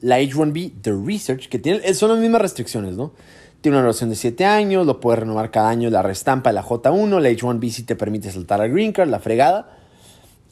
La 0.00 0.20
H1B, 0.20 0.72
the 0.82 0.92
research, 0.92 1.48
que 1.48 1.60
tiene, 1.60 1.94
son 1.94 2.10
las 2.10 2.18
mismas 2.18 2.42
restricciones, 2.42 2.96
¿no? 2.96 3.12
Tiene 3.60 3.76
una 3.76 3.82
duración 3.82 4.10
de 4.10 4.16
7 4.16 4.44
años, 4.44 4.86
lo 4.86 4.98
puedes 4.98 5.20
renovar 5.20 5.52
cada 5.52 5.68
año, 5.68 5.88
la 5.88 6.02
restampa 6.02 6.50
de 6.50 6.54
la 6.54 6.64
J1, 6.64 7.20
la 7.20 7.30
H1B 7.30 7.70
sí 7.70 7.84
te 7.84 7.94
permite 7.94 8.32
saltar 8.32 8.60
al 8.60 8.70
green 8.70 8.90
card, 8.90 9.08
la 9.08 9.20
fregada. 9.20 9.78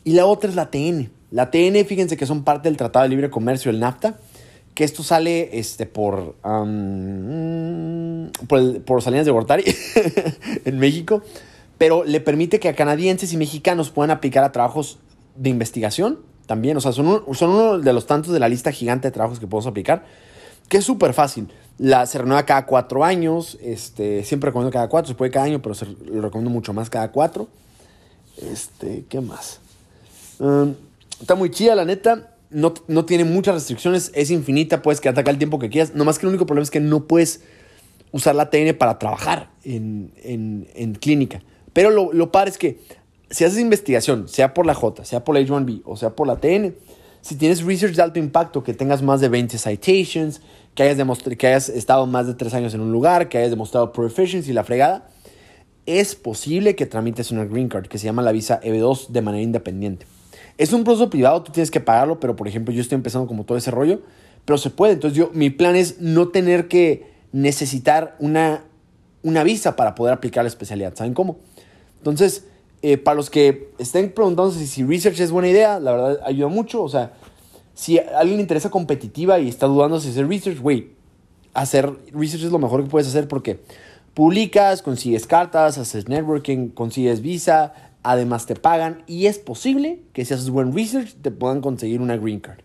Y 0.05 0.13
la 0.13 0.27
otra 0.27 0.49
es 0.49 0.55
la 0.55 0.71
TN. 0.71 1.16
La 1.31 1.51
TN, 1.51 1.85
fíjense 1.85 2.17
que 2.17 2.27
son 2.27 2.45
parte 2.45 2.69
del 2.69 2.77
Tratado 2.77 3.03
de 3.05 3.09
Libre 3.09 3.31
Comercio, 3.31 3.71
el 3.71 3.81
NAFTA, 3.81 4.17
que 4.75 4.85
esto 4.85 5.03
sale 5.03 5.59
este, 5.59 5.87
por, 5.87 6.37
por, 8.47 8.83
por, 8.83 9.03
Salinas 9.03 9.25
de 9.27 9.33
Gortari 9.33 9.65
en 10.65 10.79
México, 10.79 11.23
pero 11.79 12.05
le 12.05 12.21
permite 12.21 12.61
que 12.61 12.69
a 12.69 12.75
canadienses 12.75 13.33
y 13.33 13.37
mexicanos 13.37 13.91
puedan 13.91 14.11
aplicar 14.11 14.45
a 14.45 14.53
trabajos 14.53 14.99
de 15.35 15.51
investigación 15.51 16.19
también. 16.47 16.77
O 16.77 16.81
sea, 16.81 16.93
son, 16.93 17.25
son 17.33 17.51
uno 17.51 17.79
de 17.79 17.93
los 17.93 18.07
tantos 18.07 18.33
de 18.33 18.41
la 18.41 18.49
lista 18.49 18.71
gigante 18.71 19.09
de 19.09 19.13
trabajos 19.13 19.41
que 19.41 19.47
podemos 19.47 19.67
aplicar, 19.67 20.05
que 20.69 20.77
es 20.79 20.85
súper 20.85 21.13
fácil. 21.13 21.49
La, 21.79 22.07
se 22.07 22.19
renueva 22.19 22.45
cada 22.45 22.67
cuatro 22.67 23.05
años, 23.05 23.59
este, 23.63 24.25
siempre 24.25 24.49
recomiendo 24.49 24.73
cada 24.73 24.89
cuatro, 24.89 25.09
se 25.09 25.15
puede 25.15 25.31
cada 25.31 25.47
año, 25.47 25.61
pero 25.61 25.75
lo 26.07 26.23
recomiendo 26.23 26.51
mucho 26.51 26.73
más 26.73 26.89
cada 26.89 27.11
cuatro. 27.11 27.49
Este, 28.37 29.05
¿qué 29.09 29.21
más? 29.21 29.61
Está 31.21 31.35
muy 31.35 31.51
chida, 31.51 31.75
la 31.75 31.85
neta. 31.85 32.33
No, 32.51 32.75
no, 32.87 33.05
tiene 33.05 33.25
muchas 33.25 33.55
restricciones, 33.55 34.13
es 34.15 34.31
infinita, 34.31 34.81
puedes 34.81 35.01
quedarte 35.01 35.21
acá 35.21 35.31
el 35.33 35.39
tiempo 35.39 35.59
que 35.59 35.69
quieras. 35.69 35.95
Nomás 35.95 36.19
que 36.19 36.27
el 36.27 36.31
único 36.31 36.47
problema 36.47 36.63
es 36.63 36.71
que 36.71 36.81
no 36.81 37.07
puedes 37.07 37.43
usar 38.13 38.37
la 38.37 38.51
TN 38.51 38.75
para 38.79 38.99
trabajar 38.99 39.51
en, 39.65 40.13
en, 40.23 40.69
en 40.75 40.95
clínica. 40.95 41.43
Pero 41.73 41.91
lo, 41.91 42.13
lo 42.13 42.31
padre 42.31 42.51
es 42.51 42.59
que 42.59 42.81
si 43.31 43.45
haces 43.45 43.59
investigación, 43.59 44.29
sea 44.29 44.55
por 44.55 44.65
la 44.67 44.75
J, 44.75 45.05
sea 45.05 45.25
por 45.25 45.35
la 45.35 45.41
H1B 45.41 45.83
o 45.85 45.97
sea 45.97 46.11
por 46.11 46.27
la 46.27 46.37
TN, 46.37 46.75
si 47.21 47.35
tienes 47.35 47.65
research 47.65 47.97
de 47.97 48.03
alto 48.03 48.19
impacto, 48.21 48.63
que 48.63 48.73
tengas 48.73 49.03
más 49.03 49.21
de 49.21 49.29
20 49.29 49.59
citations, 49.59 50.41
que 50.77 50.85
hayas, 50.85 51.19
que 51.37 51.47
hayas 51.49 51.69
estado 51.69 52.07
más 52.07 52.29
de 52.29 52.35
3 52.35 52.55
años 52.55 52.75
en 52.75 52.81
un 52.81 52.93
lugar, 52.93 53.29
que 53.29 53.39
hayas 53.39 53.51
demostrado 53.51 53.93
proficiency 53.93 54.51
y 54.51 54.55
la 54.55 54.63
fregada, 54.63 55.09
es 55.87 56.15
posible 56.15 56.77
que 56.77 56.87
tramites 56.87 57.33
una 57.33 57.45
green 57.45 57.69
card 57.69 57.87
que 57.89 57.99
se 57.99 58.05
llama 58.05 58.23
la 58.23 58.31
visa 58.31 58.61
EB2 58.63 59.09
de 59.09 59.23
manera 59.23 59.43
independiente. 59.43 60.07
Es 60.59 60.73
un 60.73 60.85
proceso 60.85 61.11
privado, 61.11 61.43
tú 61.43 61.53
tienes 61.53 61.71
que 61.71 61.81
pagarlo, 61.81 62.19
pero 62.19 62.35
por 62.35 62.49
ejemplo 62.49 62.73
yo 62.73 62.81
estoy 62.81 62.97
empezando 62.97 63.27
como 63.27 63.45
todo 63.45 63.59
ese 63.59 63.71
rollo, 63.71 64.01
pero 64.45 64.57
se 64.59 64.71
puede. 64.71 64.95
Entonces 64.95 65.17
yo, 65.17 65.31
mi 65.35 65.51
plan 65.51 65.77
es 65.77 66.01
no 66.01 66.29
tener 66.29 66.69
que 66.69 67.13
necesitar 67.33 68.17
una, 68.19 68.65
una 69.23 69.43
visa 69.45 69.77
para 69.77 69.95
poder 69.95 70.15
aplicar 70.15 70.45
la 70.45 70.49
especialidad. 70.49 70.95
¿Saben 70.95 71.13
cómo? 71.13 71.37
Entonces, 71.99 72.47
eh, 72.83 72.97
para 72.97 73.17
los 73.17 73.31
que 73.31 73.71
estén 73.79 74.13
preguntándose 74.13 74.67
si 74.67 74.85
research 74.85 75.21
es 75.21 75.31
buena 75.31 75.49
idea, 75.49 75.81
la 75.81 75.93
verdad 75.93 76.21
ayuda 76.25 76.49
mucho. 76.49 76.83
O 76.83 76.89
sea, 76.89 77.13
si 77.75 77.99
a 77.99 78.19
alguien 78.19 78.39
le 78.39 78.43
interesa 78.43 78.71
competitiva 78.71 79.39
y 79.39 79.49
está 79.49 79.67
dudando 79.67 80.01
si 80.01 80.09
hacer 80.09 80.29
research, 80.29 80.61
güey, 80.61 80.93
hacer 81.53 81.93
research 82.13 82.45
es 82.45 82.53
lo 82.53 82.59
mejor 82.59 82.83
que 82.83 82.89
puedes 82.91 83.09
hacer 83.09 83.29
porque 83.29 83.61
publicas, 84.15 84.81
consigues 84.83 85.27
cartas, 85.27 85.77
haces 85.77 86.09
networking, 86.09 86.69
consigues 86.69 87.21
visa, 87.21 87.75
Además 88.09 88.47
te 88.47 88.55
pagan 88.55 89.03
y 89.09 89.27
es 89.27 89.41
posible 89.41 90.01
que 90.13 90.25
si 90.25 90.33
haces 90.33 90.49
buen 90.49 90.73
research 90.73 91.17
te 91.23 91.33
puedan 91.33 91.61
conseguir 91.61 92.01
una 92.01 92.17
green 92.17 92.39
card. 92.39 92.61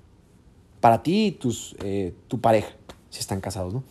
Para 0.81 1.01
ti 1.01 1.25
y 1.25 1.31
tus, 1.31 1.75
eh, 1.83 2.13
tu 2.27 2.39
pareja, 2.39 2.69
si 3.09 3.21
están 3.21 3.41
casados, 3.41 3.73
¿no? 3.73 3.83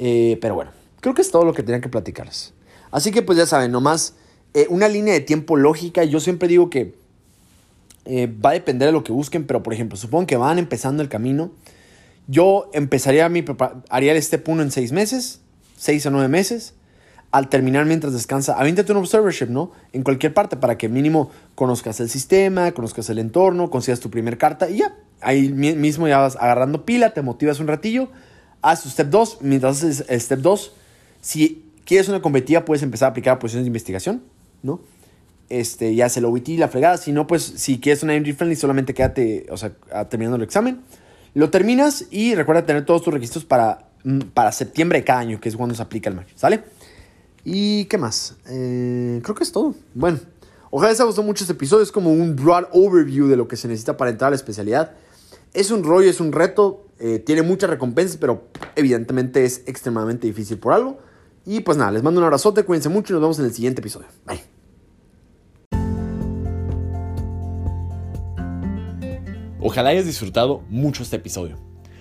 Eh, 0.00 0.38
pero 0.40 0.56
bueno, 0.56 0.72
creo 0.98 1.14
que 1.14 1.22
es 1.22 1.30
todo 1.30 1.44
lo 1.44 1.52
que 1.52 1.62
tenía 1.62 1.80
que 1.80 1.88
platicarles. 1.88 2.52
Así 2.90 3.12
que 3.12 3.22
pues 3.22 3.38
ya 3.38 3.46
saben, 3.46 3.70
nomás 3.70 4.14
eh, 4.54 4.66
una 4.68 4.88
línea 4.88 5.14
de 5.14 5.20
tiempo 5.20 5.56
lógica. 5.56 6.02
Yo 6.02 6.18
siempre 6.18 6.48
digo 6.48 6.68
que 6.68 6.96
va 8.04 8.50
a 8.50 8.54
depender 8.54 8.86
de 8.86 8.92
lo 8.92 9.04
que 9.04 9.12
busquen, 9.12 9.46
pero 9.46 9.62
por 9.62 9.72
ejemplo, 9.72 9.96
supongo 9.96 10.26
que 10.26 10.36
van 10.36 10.58
empezando 10.58 11.00
el 11.00 11.08
camino. 11.08 11.52
Yo 12.26 12.70
empezaría 12.72 13.28
mi 13.28 13.44
haría 13.88 14.10
el 14.10 14.20
step 14.20 14.48
1 14.48 14.62
en 14.62 14.70
6 14.72 14.90
meses, 14.90 15.42
6 15.76 16.06
o 16.06 16.10
9 16.10 16.26
meses. 16.26 16.74
Al 17.36 17.50
terminar 17.50 17.84
mientras 17.84 18.14
descansa, 18.14 18.58
avíntate 18.58 18.92
un 18.92 18.96
observership, 18.96 19.48
¿no? 19.50 19.70
En 19.92 20.02
cualquier 20.02 20.32
parte 20.32 20.56
para 20.56 20.78
que 20.78 20.88
mínimo 20.88 21.30
conozcas 21.54 22.00
el 22.00 22.08
sistema, 22.08 22.72
conozcas 22.72 23.10
el 23.10 23.18
entorno, 23.18 23.68
consigas 23.68 24.00
tu 24.00 24.08
primer 24.08 24.38
carta 24.38 24.70
y 24.70 24.78
ya. 24.78 24.94
Ahí 25.20 25.50
mismo 25.50 26.08
ya 26.08 26.16
vas 26.16 26.36
agarrando 26.36 26.86
pila, 26.86 27.12
te 27.12 27.20
motivas 27.20 27.60
un 27.60 27.66
ratillo, 27.66 28.08
haz 28.62 28.84
tu 28.84 28.88
step 28.88 29.10
2. 29.10 29.38
Mientras 29.42 29.76
haces 29.76 30.06
el 30.08 30.18
step 30.18 30.38
2, 30.40 30.72
si 31.20 31.70
quieres 31.84 32.08
una 32.08 32.22
competitiva, 32.22 32.64
puedes 32.64 32.82
empezar 32.82 33.08
a 33.08 33.10
aplicar 33.10 33.38
posiciones 33.38 33.66
de 33.66 33.68
investigación, 33.68 34.22
¿no? 34.62 34.80
Este, 35.50 35.94
ya 35.94 36.08
se 36.08 36.22
lo 36.22 36.30
OIT, 36.30 36.48
la 36.58 36.68
fregada. 36.68 36.96
Si 36.96 37.12
no, 37.12 37.26
pues 37.26 37.42
si 37.42 37.80
quieres 37.80 38.02
una 38.02 38.14
entry 38.14 38.32
friendly, 38.32 38.56
solamente 38.56 38.94
quédate, 38.94 39.44
o 39.50 39.58
sea, 39.58 39.72
terminando 40.08 40.36
el 40.36 40.42
examen. 40.42 40.80
Lo 41.34 41.50
terminas 41.50 42.06
y 42.10 42.34
recuerda 42.34 42.64
tener 42.64 42.86
todos 42.86 43.02
tus 43.02 43.12
registros 43.12 43.44
para, 43.44 43.90
mm, 44.04 44.20
para 44.32 44.52
septiembre 44.52 45.00
de 45.00 45.04
cada 45.04 45.18
año, 45.18 45.38
que 45.38 45.50
es 45.50 45.56
cuando 45.58 45.74
se 45.74 45.82
aplica 45.82 46.08
el 46.08 46.16
match, 46.16 46.30
¿sale? 46.34 46.62
¿Y 47.48 47.84
qué 47.84 47.96
más? 47.96 48.34
Eh, 48.48 49.20
creo 49.22 49.36
que 49.36 49.44
es 49.44 49.52
todo. 49.52 49.72
Bueno, 49.94 50.18
ojalá 50.68 50.90
les 50.90 50.98
haya 50.98 51.06
gustado 51.06 51.24
mucho 51.24 51.44
este 51.44 51.52
episodio. 51.52 51.84
Es 51.84 51.92
como 51.92 52.10
un 52.10 52.34
broad 52.34 52.64
overview 52.72 53.28
de 53.28 53.36
lo 53.36 53.46
que 53.46 53.54
se 53.54 53.68
necesita 53.68 53.96
para 53.96 54.10
entrar 54.10 54.26
a 54.26 54.30
la 54.30 54.36
especialidad. 54.36 54.94
Es 55.54 55.70
un 55.70 55.84
rollo, 55.84 56.10
es 56.10 56.18
un 56.18 56.32
reto. 56.32 56.88
Eh, 56.98 57.20
tiene 57.20 57.42
muchas 57.42 57.70
recompensas, 57.70 58.16
pero 58.16 58.48
evidentemente 58.74 59.44
es 59.44 59.62
extremadamente 59.66 60.26
difícil 60.26 60.58
por 60.58 60.72
algo. 60.72 60.98
Y 61.44 61.60
pues 61.60 61.78
nada, 61.78 61.92
les 61.92 62.02
mando 62.02 62.18
un 62.18 62.24
abrazote, 62.24 62.64
cuídense 62.64 62.88
mucho 62.88 63.12
y 63.12 63.14
nos 63.14 63.22
vemos 63.22 63.38
en 63.38 63.44
el 63.44 63.54
siguiente 63.54 63.80
episodio. 63.80 64.08
Bye. 64.26 64.42
Ojalá 69.60 69.90
hayas 69.90 70.06
disfrutado 70.06 70.64
mucho 70.68 71.04
este 71.04 71.14
episodio. 71.14 71.56